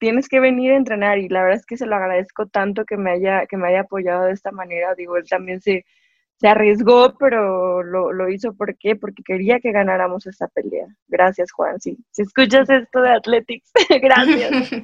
[0.01, 2.97] tienes que venir a entrenar y la verdad es que se lo agradezco tanto que
[2.97, 4.97] me haya, que me haya apoyado de esta manera.
[4.97, 5.85] Digo, él también se,
[6.43, 8.97] se arriesgó, pero lo, lo hizo ¿por qué?
[8.97, 10.89] Porque quería que ganáramos esta pelea.
[11.07, 11.81] Gracias, Juan.
[11.81, 11.97] Sí.
[12.11, 13.71] Si escuchas esto de Athletics,
[14.03, 14.71] gracias.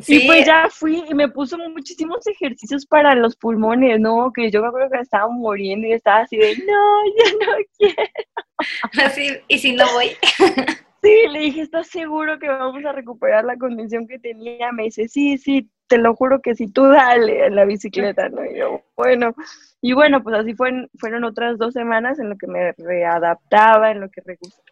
[0.00, 0.24] Sí.
[0.24, 4.32] Y pues ya fui y me puso muchísimos ejercicios para los pulmones, ¿no?
[4.32, 7.52] Que yo me acuerdo que me estaba muriendo y estaba así de, no, ya no
[7.76, 9.04] quiero.
[9.04, 10.16] Así, y si no voy.
[11.02, 14.70] Sí, le dije, ¿estás seguro que vamos a recuperar la condición que tenía?
[14.70, 18.44] Me dice, sí, sí, te lo juro que si tú dale en la bicicleta, ¿no?
[18.44, 19.34] Y yo, bueno,
[19.82, 24.00] y bueno, pues así fueron, fueron otras dos semanas en lo que me readaptaba, en
[24.00, 24.22] lo que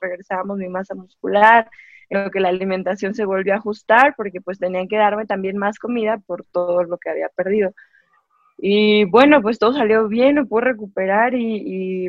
[0.01, 1.69] regresábamos mi masa muscular,
[2.09, 5.59] en lo que la alimentación se volvió a ajustar, porque pues tenían que darme también
[5.59, 7.73] más comida por todo lo que había perdido.
[8.57, 12.09] Y bueno, pues todo salió bien, me pude recuperar y,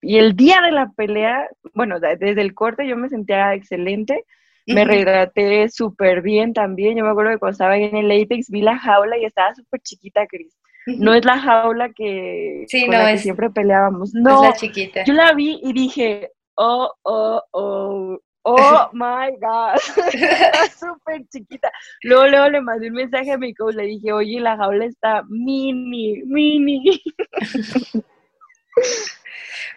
[0.00, 4.24] y el día de la pelea, bueno, desde el corte yo me sentía excelente
[4.66, 6.96] me rehidraté súper bien también.
[6.96, 9.80] Yo me acuerdo que cuando estaba en el Apex vi la jaula y estaba súper
[9.80, 10.56] chiquita, Cris.
[10.86, 14.12] No es la jaula que, sí, no, es, siempre peleábamos.
[14.12, 15.04] No, es la chiquita.
[15.04, 19.76] Yo la vi y dije, oh, oh, oh, oh my God.
[20.12, 21.70] está súper chiquita.
[22.02, 25.22] Luego, luego le mandé un mensaje a mi coach, le dije, oye, la jaula está
[25.28, 27.02] mini, mini.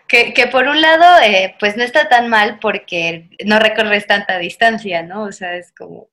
[0.08, 4.38] Que, que, por un lado, eh, pues no está tan mal porque no recorres tanta
[4.38, 5.24] distancia, ¿no?
[5.24, 6.08] O sea, es como,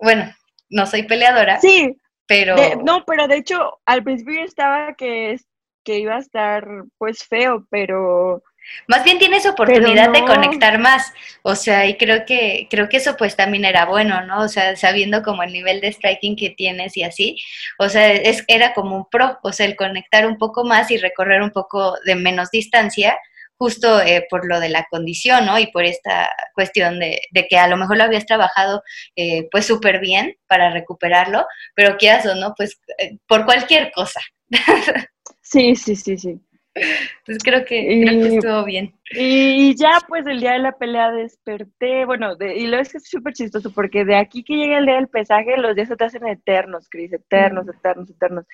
[0.00, 0.32] bueno,
[0.70, 1.60] no soy peleadora.
[1.60, 1.96] Sí.
[2.24, 2.54] Pero...
[2.84, 5.40] no, pero de hecho, al principio estaba que,
[5.84, 6.64] que iba a estar
[6.98, 8.44] pues feo, pero
[8.86, 13.16] más bien tienes oportunidad de conectar más, o sea, y creo que creo que eso
[13.16, 14.40] pues también era bueno, ¿no?
[14.40, 17.36] O sea, sabiendo como el nivel de striking que tienes y así,
[17.78, 20.98] o sea, es, era como un pro, o sea, el conectar un poco más y
[20.98, 23.18] recorrer un poco de menos distancia,
[23.56, 25.58] justo eh, por lo de la condición, ¿no?
[25.58, 28.82] Y por esta cuestión de, de que a lo mejor lo habías trabajado
[29.14, 34.20] eh, pues súper bien para recuperarlo, pero quieras o no, pues eh, por cualquier cosa.
[35.44, 36.40] Sí, sí, sí, sí.
[36.74, 38.94] Entonces creo que, creo que estuvo bien.
[39.10, 43.08] Y ya pues el día de la pelea desperté, bueno, y lo es que es
[43.08, 46.04] súper chistoso porque de aquí que llega el día del pesaje, los días se te
[46.04, 48.46] hacen eternos, Cris, eternos, eternos, eternos.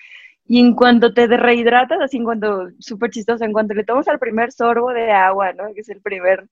[0.45, 4.19] Y en cuanto te rehidratas, así en cuanto, súper chistoso, en cuanto le tomas al
[4.19, 5.73] primer sorbo de agua, ¿no?
[5.73, 6.47] Que es el primer,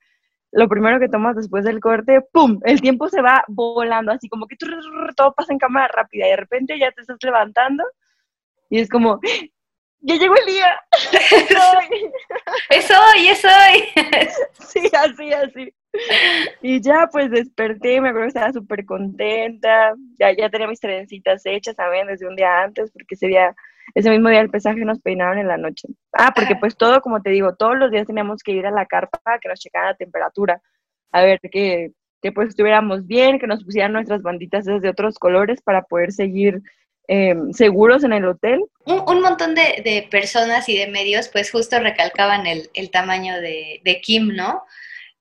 [0.52, 2.60] lo primero que tomas después del corte, ¡pum!
[2.64, 4.56] El tiempo se va volando, así como que
[5.16, 7.84] todo pasa en cámara rápida y de repente ya te estás levantando
[8.70, 9.20] y es como,
[10.02, 10.82] ya llegó el día.
[12.70, 13.84] es hoy, es hoy.
[14.68, 15.74] sí, así, así.
[16.62, 21.46] Y ya pues desperté, me acuerdo que estaba súper contenta, ya, ya tenía mis trencitas
[21.46, 23.56] hechas también desde un día antes, porque ese día,
[23.96, 25.88] ese mismo día del pesaje nos peinaron en la noche.
[26.14, 28.86] Ah, porque pues todo, como te digo, todos los días teníamos que ir a la
[28.86, 30.62] carpa que nos checaran la temperatura,
[31.12, 35.62] a ver que, que pues estuviéramos bien, que nos pusieran nuestras banditas de otros colores
[35.62, 36.62] para poder seguir
[37.10, 38.60] Em, seguros en el hotel.
[38.86, 44.64] Un, montón de, personas y de medios pues justo recalcaban el, tamaño de, Kim, ¿no?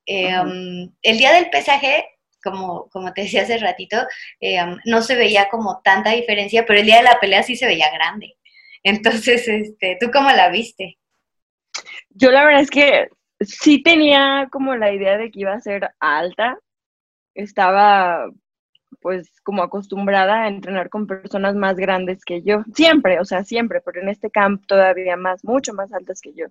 [0.05, 2.05] Em, el día del pesaje,
[2.43, 3.97] como, como te decía hace ratito,
[4.41, 7.65] em, no se veía como tanta diferencia, pero el día de la pelea sí se
[7.65, 8.35] veía grande.
[8.83, 10.97] Entonces, este, ¿tú cómo la viste?
[12.09, 13.07] Yo la verdad es que
[13.39, 16.59] sí tenía como la idea de que iba a ser alta.
[17.33, 18.29] Estaba
[19.01, 23.81] pues como acostumbrada a entrenar con personas más grandes que yo, siempre, o sea, siempre,
[23.81, 26.47] pero en este camp todavía más, mucho más altas que yo.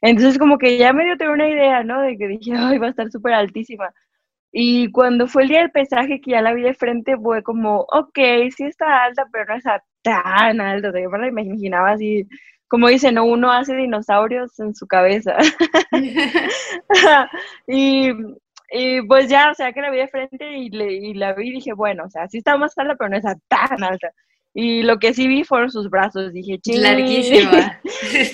[0.00, 2.02] Entonces como que ya medio tengo una idea, ¿no?
[2.02, 3.92] De que dije, ay, va a estar súper altísima.
[4.52, 7.86] Y cuando fue el día del pesaje que ya la vi de frente, fue como,
[7.90, 8.18] ok,
[8.54, 12.28] sí está alta, pero no está tan alta, o sea, yo me la imaginaba así,
[12.68, 13.24] como dicen, ¿no?
[13.24, 15.36] uno hace dinosaurios en su cabeza.
[17.66, 18.10] y,
[18.72, 21.48] y pues ya, o sea, que la vi de frente y, le, y la vi
[21.48, 24.10] y dije, bueno, o sea, sí está más alta, pero no está tan alta.
[24.54, 26.32] Y lo que sí vi fueron sus brazos.
[26.32, 26.82] Dije, ching.
[26.82, 27.80] Larguísima.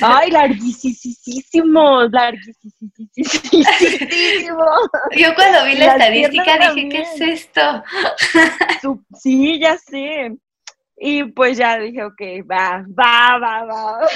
[0.00, 2.56] Ay, larguísimos, larguísimos.
[5.16, 7.84] Yo cuando vi la, estadística dije, ¿qué es esto?
[9.20, 10.36] sí, ya sé.
[10.96, 12.20] Y pues ya dije, ok,
[12.50, 14.00] va, va, va, va.
[14.00, 14.08] va.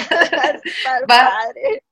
[1.07, 1.83] Padre.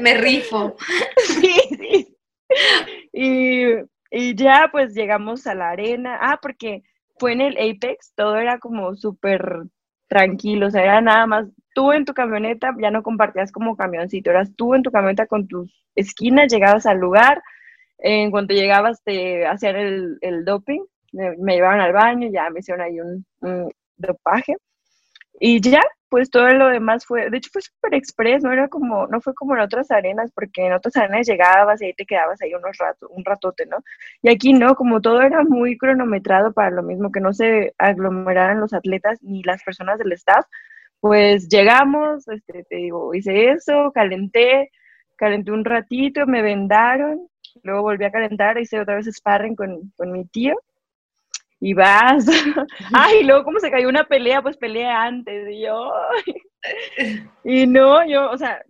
[0.00, 0.76] Me rifo.
[1.18, 2.16] Sí, sí,
[3.12, 3.64] y,
[4.10, 6.18] y ya pues llegamos a la arena.
[6.20, 6.82] Ah, porque
[7.18, 9.64] fue en el Apex, todo era como súper
[10.08, 14.30] tranquilo, o sea, era nada más tú en tu camioneta, ya no compartías como camioncito,
[14.30, 17.42] eras tú en tu camioneta con tus esquinas, llegabas al lugar,
[17.98, 19.76] en cuanto llegabas te hacían
[20.20, 20.80] el, doping,
[21.12, 23.24] me, llevaban al baño, ya me hicieron ahí un,
[23.96, 24.56] dopaje,
[25.40, 29.06] Y ya, pues todo lo demás fue, de hecho fue súper express, no era como,
[29.06, 32.40] no fue como en otras arenas, porque en otras arenas llegabas y ahí te quedabas
[32.42, 33.78] ahí unos ratos, un ratote, ¿no?
[34.22, 38.60] Y aquí no, como todo era muy cronometrado para lo mismo, que no se aglomeraran
[38.60, 40.44] los atletas ni las personas del staff,
[41.00, 44.70] pues llegamos, este, te digo, hice eso, calenté,
[45.16, 47.26] calenté un ratito, me vendaron,
[47.62, 50.54] luego volví a calentar, hice otra vez sparring con, con mi tío,
[51.62, 52.26] y vas.
[52.92, 55.48] Ay, y luego como se cayó una pelea, pues peleé antes.
[55.48, 55.92] Y yo,
[57.44, 58.60] y no, yo, o sea,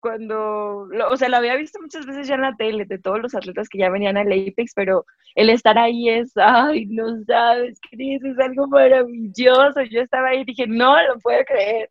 [0.00, 3.34] cuando, o sea, lo había visto muchas veces ya en la tele de todos los
[3.34, 8.22] atletas que ya venían al Apex, pero el estar ahí es, ay, no sabes, Cris,
[8.24, 9.82] es algo maravilloso.
[9.82, 11.88] Yo estaba ahí y dije, no lo puedo creer.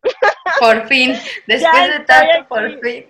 [0.58, 1.12] Por fin,
[1.46, 3.06] después de tanto, por fin.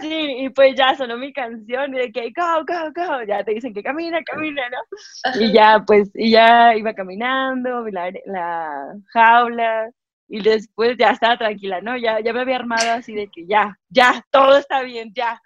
[0.00, 3.52] Sí, y pues ya sonó mi canción y de que, go, go, go, ya te
[3.52, 5.40] dicen que camina, camina, ¿no?
[5.40, 9.90] Y ya, pues, y ya iba caminando, la, la jaula,
[10.32, 11.96] y después ya estaba tranquila, ¿no?
[11.96, 15.42] Ya, ya me había armado así de que ya, ya, todo está bien, ya.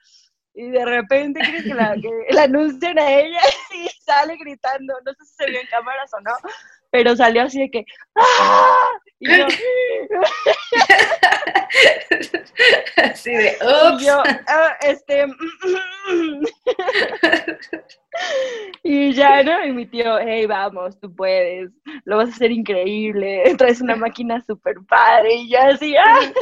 [0.52, 3.40] Y de repente crees que la, que la anuncian a ella
[3.74, 6.32] y sale gritando, no sé si se vio en cámaras o no,
[6.90, 8.90] pero salió así de que ¡Ah!
[9.20, 9.46] Y yo,
[13.04, 14.02] así de Ups.
[14.02, 15.24] Y yo ah, este
[18.94, 19.64] y ya, ¿no?
[19.66, 21.70] Y mi tío, hey, vamos, tú puedes,
[22.04, 26.32] lo vas a hacer increíble, traes una máquina súper padre, y ya así, ¡ay!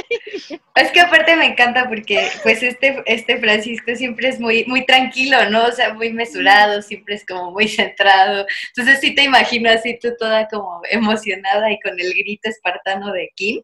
[0.75, 5.49] Es que aparte me encanta porque, pues, este, este Francisco siempre es muy, muy tranquilo,
[5.51, 5.65] ¿no?
[5.65, 8.47] O sea, muy mesurado, siempre es como muy centrado.
[8.69, 13.31] Entonces sí te imagino así tú toda como emocionada y con el grito espartano de
[13.35, 13.62] Kim.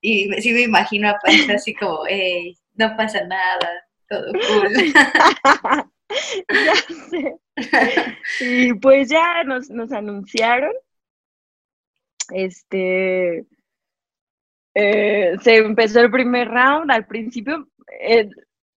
[0.00, 3.68] Y sí me imagino a Pancho así como, hey, no pasa nada,
[4.08, 5.90] todo cool.
[6.64, 6.74] ya
[7.10, 7.38] sé.
[8.38, 10.72] Y pues ya nos, nos anunciaron.
[12.30, 13.44] Este.
[14.74, 16.90] eh, se empezó el primer round.
[16.90, 17.68] Al principio,
[18.00, 18.28] eh,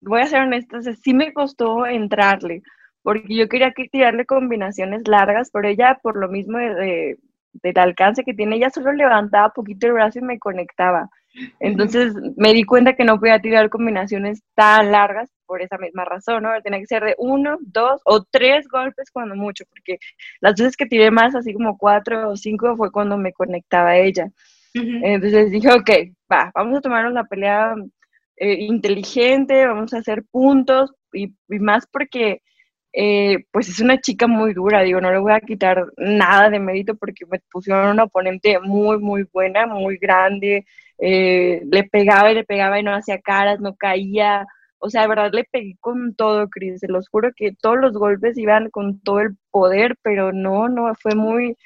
[0.01, 2.63] voy a ser honesta, sí me costó entrarle,
[3.03, 7.19] porque yo quería que tirarle combinaciones largas, pero ella, por lo mismo de, de-
[7.63, 11.09] del alcance que tiene, ella solo levantaba poquito el brazo y me conectaba.
[11.61, 16.43] Entonces me di cuenta que no podía tirar combinaciones tan largas por esa misma razón,
[16.45, 16.51] ¿no?
[16.63, 19.99] Tenía que ser de uno, dos o tres golpes cuando mucho, porque
[20.41, 24.27] las veces que tiré más, así como cuatro o cinco, fue cuando me conectaba ella.
[24.75, 25.01] Ujú.
[25.03, 25.91] Entonces dije, ok,
[26.31, 27.75] va, vamos a tomarnos la pelea
[28.37, 32.43] eh, inteligente, vamos a hacer puntos y, y más porque
[32.93, 36.59] eh, pues es una chica muy dura, digo, no le voy a quitar nada de
[36.59, 40.67] mérito porque me pusieron una oponente muy, muy buena, muy grande,
[40.99, 44.47] eh, le pegaba y le pegaba y no hacía caras, no caía,
[44.79, 47.95] o sea, de verdad le pegué con todo, Cris, se los juro que todos los
[47.95, 51.57] golpes iban con todo el poder, pero no, no, fue muy...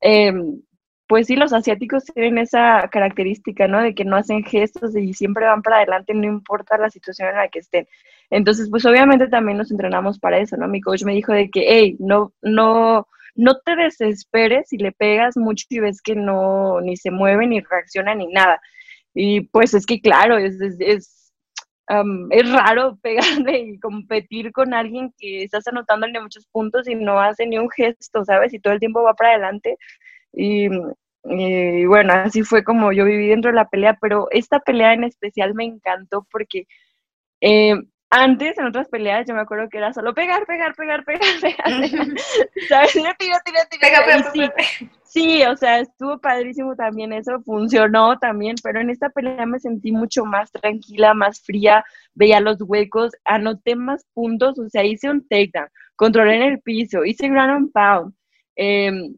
[0.00, 0.62] em,
[1.06, 3.82] pues sí, los asiáticos tienen esa característica, ¿no?
[3.82, 7.36] De que no hacen gestos y siempre van para adelante, no importa la situación en
[7.36, 7.86] la que estén.
[8.30, 10.68] Entonces, pues obviamente también nos entrenamos para eso, ¿no?
[10.68, 15.36] Mi coach me dijo de que, hey, no, no, no te desesperes si le pegas
[15.36, 18.60] mucho y ves que no, ni se mueve, ni reacciona, ni nada.
[19.14, 21.21] Y pues es que, claro, es, es,
[21.90, 27.20] um, es raro pegarle y competir con alguien que estás anotándole muchos puntos y no
[27.20, 28.52] hace ni un gesto, ¿sabes?
[28.54, 29.76] Y todo el tiempo va para adelante.
[30.32, 30.68] Y,
[31.86, 35.54] bueno, así fue como yo viví dentro de la pelea, pero esta pelea en especial
[35.54, 36.66] me encantó porque
[37.40, 37.74] eh,
[38.12, 41.80] antes en otras peleas yo me acuerdo que era solo pegar, pegar, pegar, pegar, pegar,
[41.80, 42.06] pegar.
[42.68, 42.92] ¿sabes?
[42.92, 44.04] Tira, tira, tira, tira.
[44.04, 44.92] Pega, sí, pega.
[45.02, 49.92] Sí, o sea, estuvo padrísimo también eso, funcionó también, pero en esta pelea me sentí
[49.92, 55.26] mucho más tranquila, más fría, veía los huecos, anoté más puntos, o sea, hice un
[55.26, 58.14] takedown, controlé en el piso, hice ground and pound,
[58.56, 59.14] em,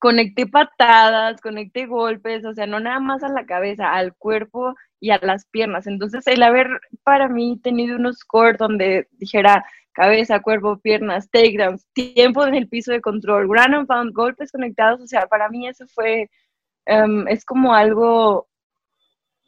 [0.00, 5.10] conecté patadas, conecté golpes, o sea, no nada más a la cabeza, al cuerpo y
[5.10, 5.86] a las piernas.
[5.86, 6.68] Entonces, el haber
[7.02, 12.92] para mí tenido unos scores donde dijera cabeza, cuerpo, piernas, takedowns, tiempo en el piso
[12.92, 16.28] de control, ground and pound, golpes conectados, o sea, para mí eso fue,
[16.84, 18.46] em, es como algo,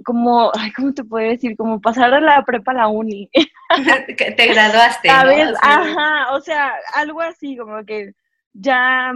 [0.05, 1.57] como, ay, ¿cómo te puedo decir?
[1.57, 3.31] Como pasar de la prepa a la uni.
[4.37, 5.15] Te graduaste, ¿no?
[5.15, 5.49] ¿Sabes?
[5.61, 5.91] Así.
[5.91, 8.15] Ajá, o sea, algo así, como que
[8.55, 9.13] ya,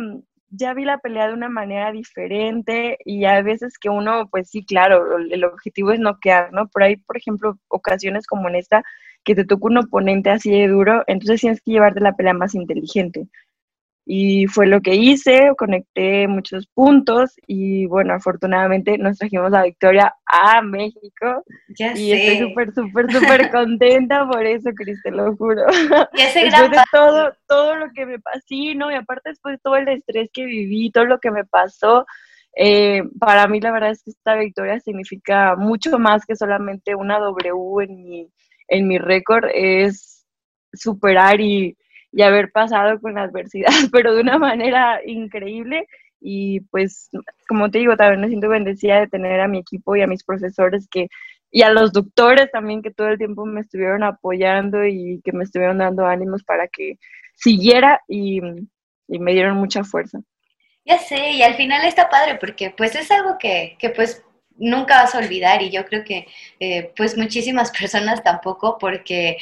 [0.53, 4.65] ya vi la pelea de una manera diferente y hay veces que uno, pues sí,
[4.65, 6.69] claro, el objetivo es noquear, ¿no?
[6.69, 8.85] Por ahí, por ejemplo, ocasiones como en esta,
[9.25, 12.55] que te toca un oponente así de duro, entonces tienes que llevarte la pelea más
[12.55, 13.27] inteligente.
[14.05, 20.13] Y fue lo que hice, conecté muchos puntos y bueno, afortunadamente nos trajimos la victoria
[20.27, 22.43] a México Ya y estoy sé.
[22.49, 25.63] súper, súper, súper contenta por eso, Cris, te lo juro.
[26.15, 29.31] Y ese Después gran de todo, todo lo que me pasó, sí, no, y aparte
[29.31, 32.05] después de todo el estrés que viví, todo lo que me pasó,
[32.55, 37.19] Eh, para mí la verdad es que esta victoria significa mucho más que solamente una
[37.19, 38.29] W en mi,
[38.69, 40.27] en mi récord, es
[40.75, 41.77] superar y,
[42.13, 45.87] y haber pasado con la adversidad, pero de una manera increíble.
[46.21, 47.11] Y pues,
[47.49, 50.23] como te digo, también me siento bendecida de tener a mi equipo y a mis
[50.23, 51.09] profesores que
[51.55, 55.45] y a los doctores también que todo el tiempo me estuvieron apoyando y que me
[55.45, 56.99] estuvieron dando ánimos para que
[57.35, 58.41] siguiera y,
[59.09, 60.21] me dieron mucha fuerza.
[60.87, 64.25] Ya sé, y al final está padre porque pues es algo que, que pues
[64.57, 66.27] nunca vas a olvidar y yo creo que
[66.59, 69.37] eh, pues muchísimas personas tampoco porque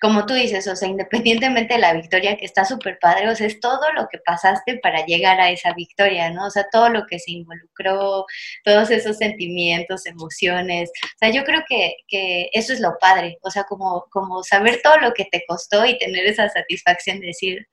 [0.00, 3.46] como tú dices, o sea, independientemente de la victoria, que está súper padre, o sea,
[3.46, 6.46] es todo lo que pasaste para llegar a esa victoria, ¿no?
[6.46, 8.24] O sea, todo lo que se involucró,
[8.64, 10.90] todos esos sentimientos, emociones.
[11.04, 14.80] O sea, yo creo que, que eso es lo padre, o sea, como, como saber
[14.82, 17.66] todo lo que te costó y tener esa satisfacción de decir,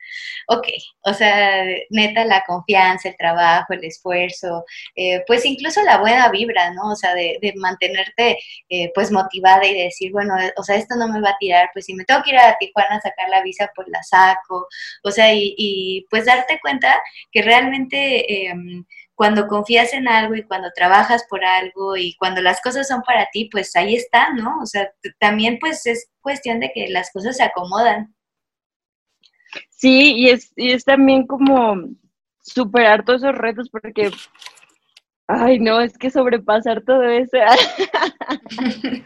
[0.47, 0.67] ok,
[1.01, 4.65] o sea, neta, la confianza, el trabajo, el esfuerzo,
[4.95, 6.91] eh, pues incluso la buena vibra, ¿no?
[6.91, 8.37] O sea, de, de mantenerte,
[8.69, 11.85] eh, pues, motivada y decir, bueno, o sea, esto no me va a tirar, pues
[11.85, 14.67] si me tengo que ir a Tijuana a sacar la visa, pues la saco.
[15.03, 17.01] O sea, y, pues darte cuenta
[17.31, 18.85] que realmente em,
[19.15, 23.27] cuando confías en algo y cuando trabajas por algo y cuando las cosas son para
[23.31, 24.59] ti, pues ahí está, ¿no?
[24.61, 24.89] O sea,
[25.19, 28.13] también pues es cuestión de que las cosas se acomodan.
[29.69, 31.75] Sí, y es, y es también como
[32.41, 34.11] superar todos esos retos porque,
[35.27, 37.37] ay, no, es que sobrepasar todo eso.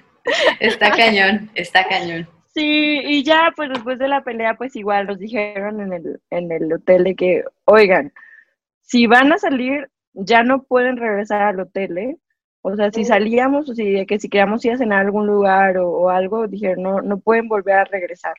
[0.60, 2.28] está cañón, está cañón.
[2.60, 6.51] Sí, y ya pues después de la pelea pues igual nos dijeron en el, en
[6.51, 8.12] el hotel de que, oigan,
[8.82, 12.18] si van a salir ya no pueden regresar al hotel, ¿eh?
[12.62, 15.78] O sea, si salíamos o si, que si queríamos ir a cenar a algún lugar
[15.78, 18.34] o, algo, dijeron, no, no pueden volver a regresar.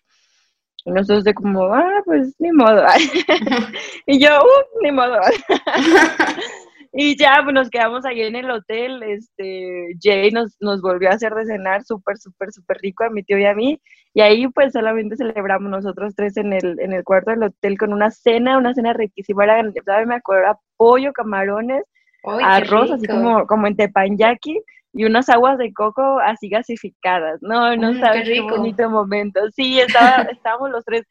[0.85, 2.85] Y nosotros de como, ah, pues ni modo.
[4.07, 5.19] y yo, uh, ni modo.
[6.93, 11.15] Y ya, pues nos quedamos ahí en el hotel, este, Jay nos, nos volvió a
[11.15, 13.81] hacer de cenar súper, súper, súper rico a mi tío y a mí,
[14.13, 17.93] y ahí pues solamente celebramos nosotros tres en el, en el cuarto del hotel con
[17.93, 19.63] una cena, una cena riquísima, era,
[20.05, 20.43] me acuerdo?
[20.43, 21.85] Era pollo, camarones,
[22.25, 24.61] arroz, así como, como en tepanyaki,
[24.93, 29.79] y unas aguas de coco así gasificadas, no, no mm, sabes qué, bonito momento, sí,
[29.79, 31.07] estaba, estábamos los tres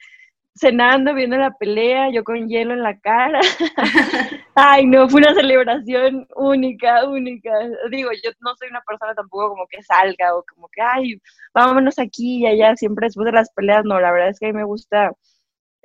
[0.60, 3.40] cenando, viendo la pelea, yo con hielo en la cara.
[4.56, 7.52] Ay, no, fue una celebración única, única.
[7.92, 11.22] Digo, yo no soy una persona tampoco como que salga o como que, ay,
[11.54, 14.50] vámonos aquí y allá, siempre después de las peleas, no, la verdad es que a
[14.50, 15.12] mí me gusta,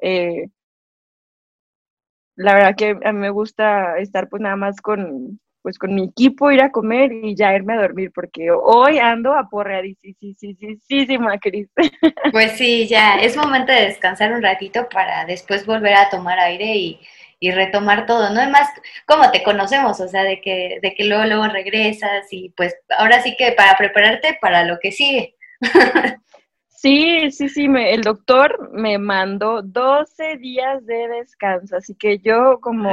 [0.02, 0.48] eh,
[2.36, 6.04] la verdad que a mí me gusta estar pues nada más con, pues con mi
[6.04, 9.48] equipo, ir a comer y ya irme a dormir, porque hoy ando a
[9.82, 11.70] sí, sí, sí, sí, sí, sí, Cris.
[12.32, 16.76] Pues sí, ya, es momento de descansar un ratito para después volver a tomar aire
[16.76, 17.00] y,
[17.40, 18.42] y retomar todo, ¿no?
[18.42, 18.68] Además,
[19.06, 23.22] como te conocemos, o sea, de que, de que luego, luego regresas y pues ahora
[23.22, 25.34] sí que para prepararte para lo que sigue.
[26.84, 32.60] Sí, sí, sí, me, el doctor me mandó 12 días de descanso, así que yo
[32.60, 32.90] como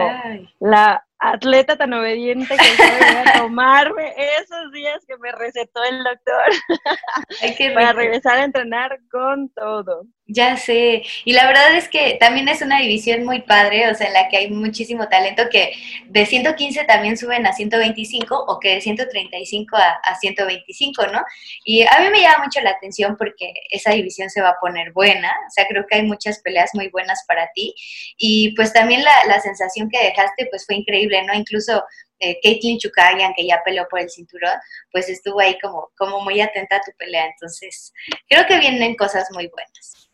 [0.62, 7.74] la atleta tan obediente que soy a tomarme esos días que me recetó el doctor
[7.76, 10.08] para regresar a entrenar con todo.
[10.34, 14.08] Ya sé, y la verdad es que también es una división muy padre, o sea,
[14.08, 15.74] en la que hay muchísimo talento que
[16.06, 21.22] de 115 también suben a 125 o que de 135 a, a 125, ¿no?
[21.66, 24.94] Y a mí me llama mucho la atención porque esa división se va a poner
[24.94, 27.74] buena, o sea, creo que hay muchas peleas muy buenas para ti
[28.18, 31.34] y pues también la, la sensación que dejaste pues fue increíble, ¿no?
[31.34, 31.84] Incluso
[32.20, 34.58] eh, Caitlin Chukagian, que ya peleó por el cinturón,
[34.92, 37.26] pues estuvo ahí como, como muy atenta a tu pelea.
[37.26, 37.92] Entonces,
[38.30, 40.11] creo que vienen cosas muy buenas.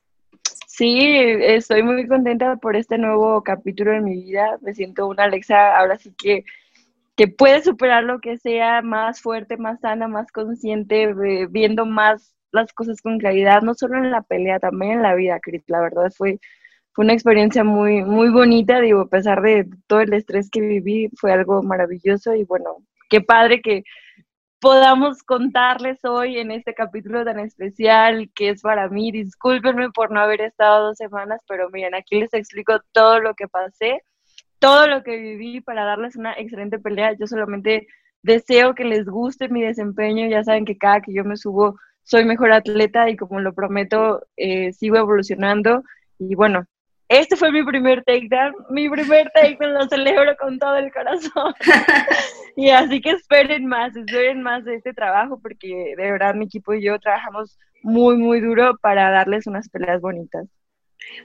[0.78, 4.60] Sí, estoy muy contenta por este nuevo capítulo de mi vida.
[4.62, 6.44] Me siento una Alexa ahora sí que,
[7.16, 11.16] que puede superar lo que sea, más fuerte, más sana, más consciente,
[11.50, 15.40] viendo más las cosas con claridad, no solo en la pelea, también en la vida,
[15.42, 15.64] Cris.
[15.68, 16.40] La verdad fue,
[16.94, 21.10] fue una experiencia muy, muy bonita, digo, a pesar de todo el estrés que viví,
[21.18, 22.78] fue algo maravilloso y bueno,
[23.10, 23.84] qué padre que
[24.60, 29.12] podamos contarles hoy en este capítulo tan especial que es para mí.
[29.12, 33.48] Discúlpenme por no haber estado dos semanas, pero miren, aquí les explico todo lo que
[33.48, 34.02] pasé,
[34.60, 37.16] todo lo que viví para darles una excelente pelea.
[37.20, 37.88] Yo solamente
[38.24, 40.28] deseo que les guste mi desempeño.
[40.28, 44.26] Ya saben que cada que yo me subo soy mejor atleta y como lo prometo,
[44.38, 45.84] eh, sigo evolucionando.
[46.20, 46.66] Y bueno,
[47.10, 51.54] este fue mi primer takedown, mi primer takedown, lo celebro con todo el corazón.
[52.58, 56.74] y así que esperen más, esperen más de este trabajo, porque de verdad mi equipo
[56.74, 60.48] y yo trabajamos muy, muy duro para darles unas peleas bonitas.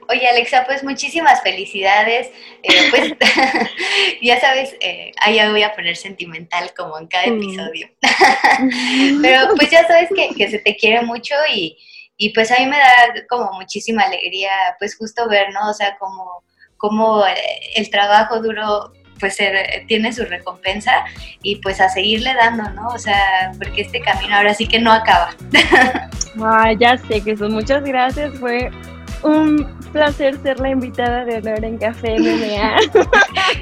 [0.07, 2.31] Oye, Alexa, pues muchísimas felicidades.
[2.61, 3.13] Eh, pues
[4.21, 7.89] ya sabes, eh, ahí voy a poner sentimental como en cada episodio.
[9.21, 11.77] Pero pues ya sabes que, que, se te quiere mucho y,
[12.17, 15.69] y pues a mí me da como muchísima alegría, pues justo ver, ¿no?
[15.69, 16.43] O sea, como,
[16.77, 17.23] como
[17.75, 19.37] el trabajo duro pues
[19.87, 21.05] tiene su recompensa
[21.43, 22.89] y pues a seguirle dando, ¿no?
[22.89, 25.29] O sea, porque este camino ahora sí que no acaba.
[26.43, 28.69] Ay, ya sé, son muchas gracias, fue
[29.21, 32.79] un placer ser la invitada de honor en Café MMA.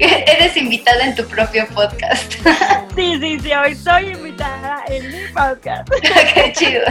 [0.00, 2.32] Eres invitada en tu propio podcast.
[2.96, 5.88] sí, sí, sí, hoy soy invitada en mi podcast.
[6.34, 6.82] Qué chido.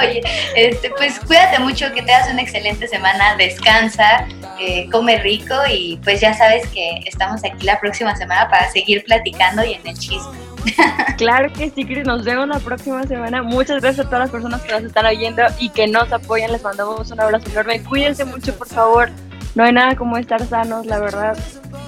[0.00, 0.22] Oye,
[0.56, 4.26] este, pues cuídate mucho, que te tengas una excelente semana, descansa,
[4.58, 9.04] eh, come rico y pues ya sabes que estamos aquí la próxima semana para seguir
[9.04, 10.38] platicando y en el chisme.
[11.16, 12.06] Claro que sí, Cris.
[12.06, 13.42] Nos vemos la próxima semana.
[13.42, 16.52] Muchas gracias a todas las personas que nos están oyendo y que nos apoyan.
[16.52, 17.82] Les mandamos un abrazo enorme.
[17.82, 19.10] Cuídense mucho, por favor.
[19.54, 21.36] No hay nada como estar sanos, la verdad.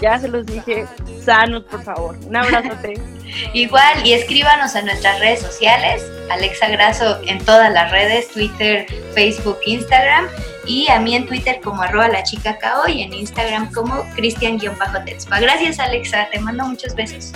[0.00, 0.86] Ya se los dije,
[1.24, 2.18] sanos, por favor.
[2.26, 3.00] Un abrazote.
[3.52, 6.02] Igual, y escríbanos a nuestras redes sociales.
[6.30, 10.28] Alexa Graso en todas las redes, Twitter, Facebook, Instagram.
[10.66, 15.40] Y a mí en Twitter como arroba la chica cao y en Instagram como cristian-tetspa.
[15.40, 16.28] Gracias, Alexa.
[16.30, 17.32] Te mando muchos besos.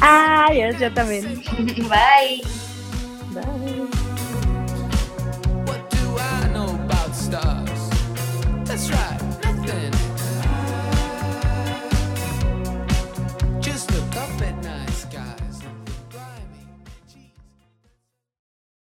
[0.00, 1.42] Adiós, yo también.
[1.88, 2.42] Bye.
[3.30, 3.86] Bye.
[5.66, 7.90] What do I know about stars?
[8.64, 10.05] That's right, nothing.